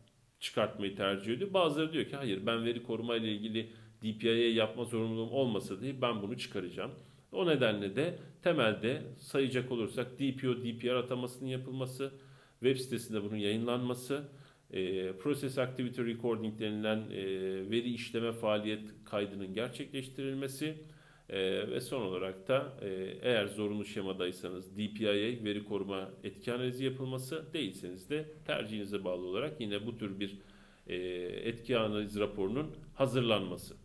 çıkartmayı 0.41 0.97
tercih 0.97 1.33
ediyor. 1.33 1.53
Bazıları 1.55 1.93
diyor 1.93 2.05
ki 2.05 2.17
hayır 2.17 2.47
ben 2.47 2.65
veri 2.65 2.83
koruma 2.83 3.17
ile 3.17 3.33
ilgili 3.33 3.71
DPIA 4.03 4.33
yapma 4.33 4.85
zorunluluğum 4.85 5.31
olmasa 5.31 5.81
diye 5.81 6.03
ben 6.03 6.23
bunu 6.23 6.39
çıkaracağım. 6.39 6.91
O 7.33 7.47
nedenle 7.47 7.97
de 7.97 8.19
temelde 8.47 9.03
sayacak 9.19 9.73
olursak 9.73 10.19
DPO, 10.19 10.57
DPR 10.57 10.95
atamasının 10.95 11.49
yapılması, 11.49 12.13
web 12.61 12.77
sitesinde 12.77 13.23
bunun 13.23 13.37
yayınlanması, 13.37 14.29
e, 14.71 15.13
Process 15.13 15.59
Activity 15.59 16.03
Recording 16.03 16.61
denilen 16.61 16.99
e, 16.99 17.25
veri 17.71 17.95
işleme 17.95 18.33
faaliyet 18.33 18.81
kaydının 19.05 19.55
gerçekleştirilmesi 19.55 20.77
e, 21.29 21.71
ve 21.71 21.81
son 21.81 22.03
olarak 22.03 22.49
da 22.49 22.77
e, 22.83 22.89
eğer 23.23 23.47
zorunlu 23.47 23.85
şemadaysanız 23.85 24.77
DPIA 24.79 25.13
veri 25.45 25.65
koruma 25.65 26.11
etki 26.25 26.53
analizi 26.53 26.85
yapılması 26.85 27.53
değilseniz 27.53 28.11
de 28.11 28.27
tercihinize 28.45 29.05
bağlı 29.05 29.27
olarak 29.27 29.61
yine 29.61 29.87
bu 29.87 29.99
tür 29.99 30.21
bir 30.21 30.39
e, 30.87 30.97
etki 31.49 31.79
analiz 31.79 32.19
raporunun 32.19 32.77
hazırlanması. 32.95 33.77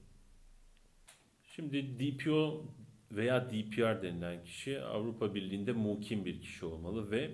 Şimdi 1.55 1.99
DPO 1.99 2.65
veya 3.11 3.49
DPR 3.49 4.01
denilen 4.01 4.43
kişi 4.43 4.81
Avrupa 4.81 5.35
Birliği'nde 5.35 5.71
mukim 5.71 6.25
bir 6.25 6.41
kişi 6.41 6.65
olmalı 6.65 7.11
ve 7.11 7.31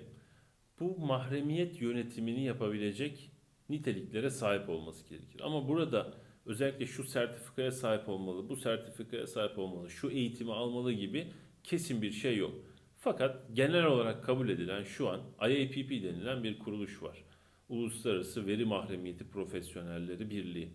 bu 0.80 0.98
mahremiyet 0.98 1.80
yönetimini 1.80 2.44
yapabilecek 2.44 3.30
niteliklere 3.68 4.30
sahip 4.30 4.68
olması 4.68 5.08
gerekir. 5.08 5.40
Ama 5.44 5.68
burada 5.68 6.14
özellikle 6.46 6.86
şu 6.86 7.04
sertifikaya 7.04 7.72
sahip 7.72 8.08
olmalı, 8.08 8.48
bu 8.48 8.56
sertifikaya 8.56 9.26
sahip 9.26 9.58
olmalı, 9.58 9.90
şu 9.90 10.10
eğitimi 10.10 10.52
almalı 10.52 10.92
gibi 10.92 11.32
kesin 11.64 12.02
bir 12.02 12.10
şey 12.10 12.36
yok. 12.36 12.54
Fakat 12.96 13.56
genel 13.56 13.84
olarak 13.84 14.24
kabul 14.24 14.48
edilen 14.48 14.82
şu 14.82 15.08
an 15.08 15.20
IAPP 15.50 15.90
denilen 15.90 16.44
bir 16.44 16.58
kuruluş 16.58 17.02
var. 17.02 17.24
Uluslararası 17.68 18.46
Veri 18.46 18.64
Mahremiyeti 18.64 19.30
Profesyonelleri 19.30 20.30
Birliği. 20.30 20.68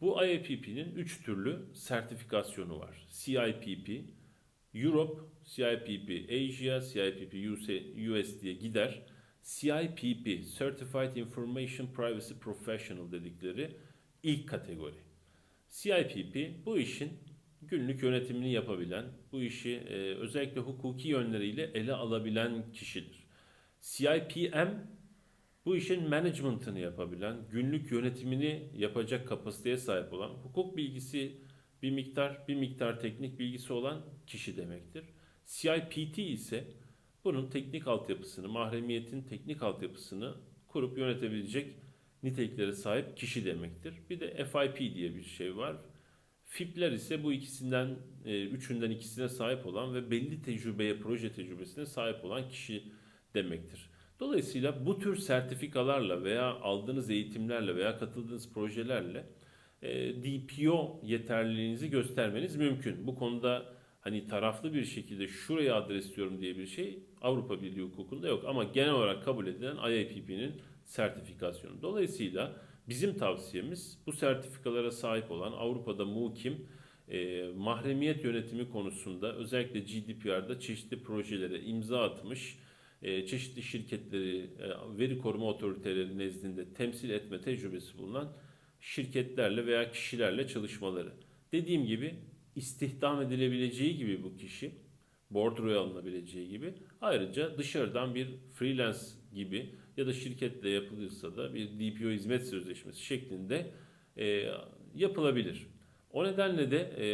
Bu 0.00 0.24
IAPP'nin 0.24 0.94
3 0.94 1.24
türlü 1.24 1.74
sertifikasyonu 1.74 2.78
var. 2.78 3.06
CIPP, 3.10 4.04
Europe, 4.74 5.20
CIPP 5.44 6.30
Asia, 6.30 6.80
CIPP 6.80 7.34
US 8.10 8.40
diye 8.42 8.54
gider. 8.54 9.02
CIPP, 9.44 10.44
Certified 10.58 11.16
Information 11.16 11.86
Privacy 11.86 12.34
Professional 12.34 13.12
dedikleri 13.12 13.76
ilk 14.22 14.48
kategori. 14.48 14.96
CIPP 15.70 16.66
bu 16.66 16.78
işin 16.78 17.10
günlük 17.62 18.02
yönetimini 18.02 18.52
yapabilen, 18.52 19.04
bu 19.32 19.42
işi 19.42 19.70
e, 19.70 20.14
özellikle 20.14 20.60
hukuki 20.60 21.08
yönleriyle 21.08 21.70
ele 21.74 21.92
alabilen 21.92 22.72
kişidir. 22.72 23.26
CIPM 23.80 24.68
bu 25.64 25.76
işin 25.76 26.08
management'ını 26.08 26.78
yapabilen, 26.78 27.36
günlük 27.50 27.92
yönetimini 27.92 28.68
yapacak 28.76 29.28
kapasiteye 29.28 29.76
sahip 29.76 30.12
olan, 30.12 30.28
hukuk 30.28 30.76
bilgisi 30.76 31.32
bir 31.82 31.90
miktar 31.90 32.48
bir 32.48 32.54
miktar 32.54 33.00
teknik 33.00 33.38
bilgisi 33.38 33.72
olan 33.72 34.02
kişi 34.26 34.56
demektir. 34.56 35.04
CIPT 35.46 36.18
ise 36.18 36.64
bunun 37.24 37.50
teknik 37.50 37.88
altyapısını, 37.88 38.48
mahremiyetin 38.48 39.22
teknik 39.22 39.62
altyapısını 39.62 40.34
kurup 40.68 40.98
yönetebilecek 40.98 41.76
niteliklere 42.22 42.72
sahip 42.72 43.16
kişi 43.16 43.44
demektir. 43.44 43.94
Bir 44.10 44.20
de 44.20 44.44
FIP 44.44 44.94
diye 44.94 45.14
bir 45.14 45.22
şey 45.22 45.56
var. 45.56 45.76
FIP'ler 46.44 46.92
ise 46.92 47.24
bu 47.24 47.32
ikisinden, 47.32 47.96
e, 48.24 48.44
üçünden 48.44 48.90
ikisine 48.90 49.28
sahip 49.28 49.66
olan 49.66 49.94
ve 49.94 50.10
belli 50.10 50.42
tecrübeye, 50.42 50.98
proje 50.98 51.32
tecrübesine 51.32 51.86
sahip 51.86 52.24
olan 52.24 52.48
kişi 52.48 52.84
demektir. 53.34 53.90
Dolayısıyla 54.20 54.86
bu 54.86 54.98
tür 54.98 55.16
sertifikalarla 55.16 56.24
veya 56.24 56.44
aldığınız 56.44 57.10
eğitimlerle 57.10 57.76
veya 57.76 57.98
katıldığınız 57.98 58.52
projelerle 58.52 59.26
e, 59.82 60.14
DPO 60.22 61.00
yeterliliğinizi 61.02 61.90
göstermeniz 61.90 62.56
mümkün. 62.56 63.06
Bu 63.06 63.14
konuda 63.14 63.74
hani 64.00 64.26
taraflı 64.26 64.74
bir 64.74 64.84
şekilde 64.84 65.28
şuraya 65.28 65.76
adresliyorum 65.76 66.40
diye 66.40 66.56
bir 66.56 66.66
şey 66.66 66.98
Avrupa 67.20 67.62
Birliği 67.62 67.82
hukukunda 67.82 68.28
yok. 68.28 68.44
Ama 68.48 68.64
genel 68.64 68.92
olarak 68.92 69.24
kabul 69.24 69.46
edilen 69.46 69.76
IAPP'nin 69.76 70.52
sertifikasyonu. 70.84 71.82
Dolayısıyla 71.82 72.56
bizim 72.88 73.18
tavsiyemiz 73.18 73.98
bu 74.06 74.12
sertifikalara 74.12 74.90
sahip 74.90 75.30
olan 75.30 75.52
Avrupa'da 75.52 76.04
mukim 76.04 76.66
e, 77.08 77.48
mahremiyet 77.56 78.24
yönetimi 78.24 78.70
konusunda 78.70 79.34
özellikle 79.34 79.80
GDPR'da 79.80 80.60
çeşitli 80.60 81.02
projelere 81.02 81.60
imza 81.60 82.02
atmış, 82.02 82.58
e, 83.02 83.26
çeşitli 83.26 83.62
şirketleri, 83.62 84.38
e, 84.38 84.98
veri 84.98 85.18
koruma 85.18 85.46
otoriteleri 85.46 86.18
nezdinde 86.18 86.74
temsil 86.74 87.10
etme 87.10 87.40
tecrübesi 87.40 87.98
bulunan 87.98 88.32
şirketlerle 88.84 89.66
veya 89.66 89.90
kişilerle 89.90 90.48
çalışmaları. 90.48 91.12
Dediğim 91.52 91.86
gibi 91.86 92.14
istihdam 92.56 93.22
edilebileceği 93.22 93.96
gibi 93.96 94.22
bu 94.22 94.36
kişi, 94.36 94.72
bordroya 95.30 95.80
alınabileceği 95.80 96.48
gibi 96.48 96.74
ayrıca 97.00 97.58
dışarıdan 97.58 98.14
bir 98.14 98.28
freelance 98.52 98.98
gibi 99.34 99.74
ya 99.96 100.06
da 100.06 100.12
şirketle 100.12 100.68
yapılırsa 100.68 101.36
da 101.36 101.54
bir 101.54 101.66
DPO 101.66 102.10
hizmet 102.10 102.46
sözleşmesi 102.46 103.04
şeklinde 103.04 103.70
e, 104.16 104.48
yapılabilir. 104.94 105.66
O 106.10 106.24
nedenle 106.24 106.70
de 106.70 106.78
e, 106.78 107.06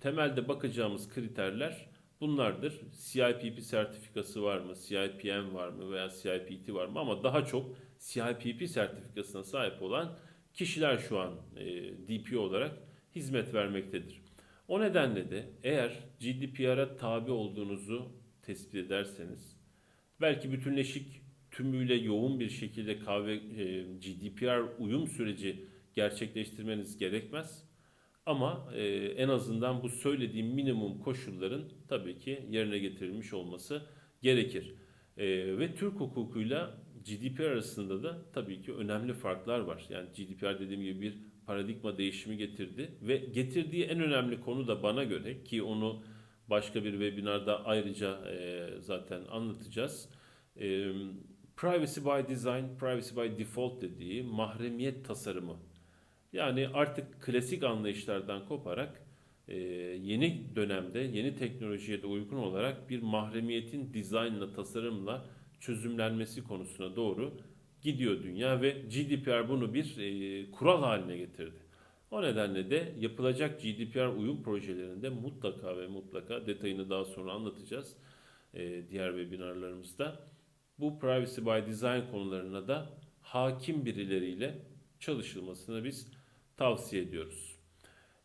temelde 0.00 0.48
bakacağımız 0.48 1.08
kriterler 1.08 1.88
bunlardır. 2.20 2.80
CIPP 3.12 3.62
sertifikası 3.62 4.42
var 4.42 4.58
mı, 4.58 4.74
CIPM 4.74 5.54
var 5.54 5.68
mı 5.68 5.92
veya 5.92 6.08
CIPT 6.08 6.72
var 6.72 6.86
mı 6.86 7.00
ama 7.00 7.22
daha 7.24 7.44
çok 7.44 7.76
CIPP 7.98 8.68
sertifikasına 8.68 9.44
sahip 9.44 9.82
olan 9.82 10.18
kişiler 10.56 10.98
şu 10.98 11.18
an 11.18 11.34
e, 11.56 11.64
DPO 12.08 12.38
olarak 12.38 12.72
hizmet 13.14 13.54
vermektedir. 13.54 14.22
O 14.68 14.80
nedenle 14.80 15.30
de 15.30 15.50
eğer 15.62 15.92
GDPR'a 16.20 16.96
tabi 16.96 17.30
olduğunuzu 17.30 18.12
tespit 18.42 18.74
ederseniz 18.74 19.56
belki 20.20 20.52
bütünleşik 20.52 21.22
tümüyle 21.50 21.94
yoğun 21.94 22.40
bir 22.40 22.48
şekilde 22.48 22.98
kahve 22.98 23.34
e, 23.34 23.82
GDPR 23.82 24.78
uyum 24.78 25.06
süreci 25.06 25.64
gerçekleştirmeniz 25.94 26.98
gerekmez. 26.98 27.66
Ama 28.26 28.70
e, 28.74 28.86
en 28.96 29.28
azından 29.28 29.82
bu 29.82 29.88
söylediğim 29.88 30.46
minimum 30.46 30.98
koşulların 30.98 31.64
tabii 31.88 32.18
ki 32.18 32.46
yerine 32.50 32.78
getirilmiş 32.78 33.32
olması 33.32 33.82
gerekir. 34.22 34.74
E, 35.16 35.26
ve 35.58 35.74
Türk 35.74 35.94
hukukuyla 35.94 36.85
GDPR 37.06 37.40
arasında 37.40 38.02
da 38.02 38.18
tabii 38.32 38.62
ki 38.62 38.72
önemli 38.74 39.14
farklar 39.14 39.60
var. 39.60 39.86
Yani 39.88 40.08
GDPR 40.16 40.60
dediğim 40.60 40.82
gibi 40.82 41.00
bir 41.00 41.18
paradigma 41.46 41.98
değişimi 41.98 42.36
getirdi 42.36 42.90
ve 43.02 43.16
getirdiği 43.16 43.84
en 43.84 44.00
önemli 44.00 44.40
konu 44.40 44.68
da 44.68 44.82
bana 44.82 45.04
göre 45.04 45.44
ki 45.44 45.62
onu 45.62 46.02
başka 46.48 46.84
bir 46.84 46.90
webinarda 46.92 47.64
ayrıca 47.64 48.30
e, 48.30 48.68
zaten 48.80 49.24
anlatacağız. 49.30 50.08
E, 50.60 50.92
privacy 51.56 52.00
by 52.00 52.28
design, 52.28 52.78
privacy 52.78 53.16
by 53.16 53.38
default 53.38 53.82
dediği 53.82 54.22
mahremiyet 54.22 55.04
tasarımı. 55.04 55.56
Yani 56.32 56.68
artık 56.68 57.22
klasik 57.22 57.62
anlayışlardan 57.64 58.46
koparak 58.46 59.02
e, 59.48 59.56
yeni 60.02 60.56
dönemde, 60.56 60.98
yeni 60.98 61.34
teknolojiye 61.34 62.02
de 62.02 62.06
uygun 62.06 62.36
olarak 62.36 62.90
bir 62.90 63.02
mahremiyetin 63.02 63.94
dizaynla, 63.94 64.52
tasarımla 64.52 65.26
çözümlenmesi 65.60 66.44
konusuna 66.44 66.96
doğru 66.96 67.32
gidiyor 67.82 68.22
dünya 68.22 68.62
ve 68.62 68.70
GDPR 68.70 69.48
bunu 69.48 69.74
bir 69.74 69.98
e, 69.98 70.50
kural 70.50 70.82
haline 70.82 71.16
getirdi. 71.16 71.66
O 72.10 72.22
nedenle 72.22 72.70
de 72.70 72.92
yapılacak 72.98 73.60
GDPR 73.60 74.16
uyum 74.16 74.42
projelerinde 74.42 75.08
mutlaka 75.08 75.78
ve 75.78 75.86
mutlaka 75.86 76.46
detayını 76.46 76.90
daha 76.90 77.04
sonra 77.04 77.32
anlatacağız 77.32 77.96
e, 78.54 78.88
diğer 78.90 79.10
webinarlarımızda. 79.10 80.20
Bu 80.78 80.98
privacy 80.98 81.40
by 81.40 81.70
design 81.70 82.10
konularına 82.10 82.68
da 82.68 82.90
hakim 83.22 83.84
birileriyle 83.84 84.58
çalışılmasını 85.00 85.84
biz 85.84 86.12
tavsiye 86.56 87.02
ediyoruz. 87.02 87.45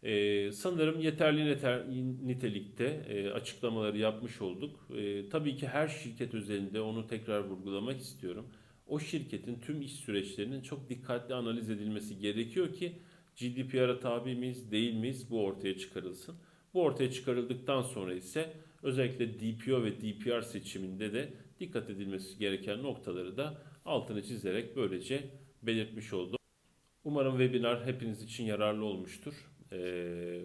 Ee, 0.03 0.51
sanırım 0.51 0.99
yeterli 0.99 1.45
neter, 1.45 1.83
nitelikte 2.25 2.85
e, 3.09 3.29
açıklamaları 3.29 3.97
yapmış 3.97 4.41
olduk. 4.41 4.87
E, 4.97 5.29
tabii 5.29 5.55
ki 5.55 5.67
her 5.67 5.87
şirket 5.87 6.33
özelinde 6.33 6.81
onu 6.81 7.07
tekrar 7.07 7.39
vurgulamak 7.43 7.99
istiyorum. 7.99 8.47
O 8.87 8.99
şirketin 8.99 9.59
tüm 9.59 9.81
iş 9.81 9.91
süreçlerinin 9.91 10.61
çok 10.61 10.89
dikkatli 10.89 11.35
analiz 11.35 11.69
edilmesi 11.69 12.19
gerekiyor 12.19 12.73
ki 12.73 12.93
GDPR'a 13.39 13.99
tabi 13.99 14.35
miyiz, 14.35 14.71
değil 14.71 14.93
miyiz 14.93 15.31
bu 15.31 15.45
ortaya 15.45 15.77
çıkarılsın. 15.77 16.35
Bu 16.73 16.81
ortaya 16.81 17.11
çıkarıldıktan 17.11 17.81
sonra 17.81 18.13
ise 18.13 18.53
özellikle 18.83 19.39
DPO 19.39 19.83
ve 19.83 20.01
DPR 20.01 20.41
seçiminde 20.41 21.13
de 21.13 21.33
dikkat 21.59 21.89
edilmesi 21.89 22.37
gereken 22.37 22.83
noktaları 22.83 23.37
da 23.37 23.61
altını 23.85 24.23
çizerek 24.23 24.75
böylece 24.75 25.23
belirtmiş 25.63 26.13
oldum. 26.13 26.37
Umarım 27.03 27.37
webinar 27.37 27.85
hepiniz 27.85 28.23
için 28.23 28.43
yararlı 28.43 28.85
olmuştur. 28.85 29.50
Ee, 29.73 30.41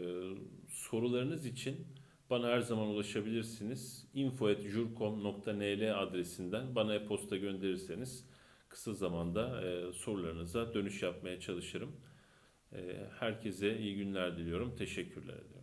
sorularınız 0.69 1.47
için 1.47 1.87
bana 2.31 2.49
her 2.49 2.61
zaman 2.61 2.89
ulaşabilirsiniz. 2.89 4.09
info.jurcom.nl 4.15 6.03
adresinden 6.03 6.75
bana 6.75 6.95
e-posta 6.95 7.37
gönderirseniz 7.37 8.27
kısa 8.69 8.93
zamanda 8.95 9.62
e, 9.62 9.93
sorularınıza 9.93 10.75
dönüş 10.75 11.03
yapmaya 11.03 11.41
çalışırım. 11.41 11.97
E, 12.73 13.07
herkese 13.19 13.79
iyi 13.79 13.97
günler 13.97 14.37
diliyorum. 14.39 14.77
Teşekkürler 14.77 15.35
ederim. 15.35 15.56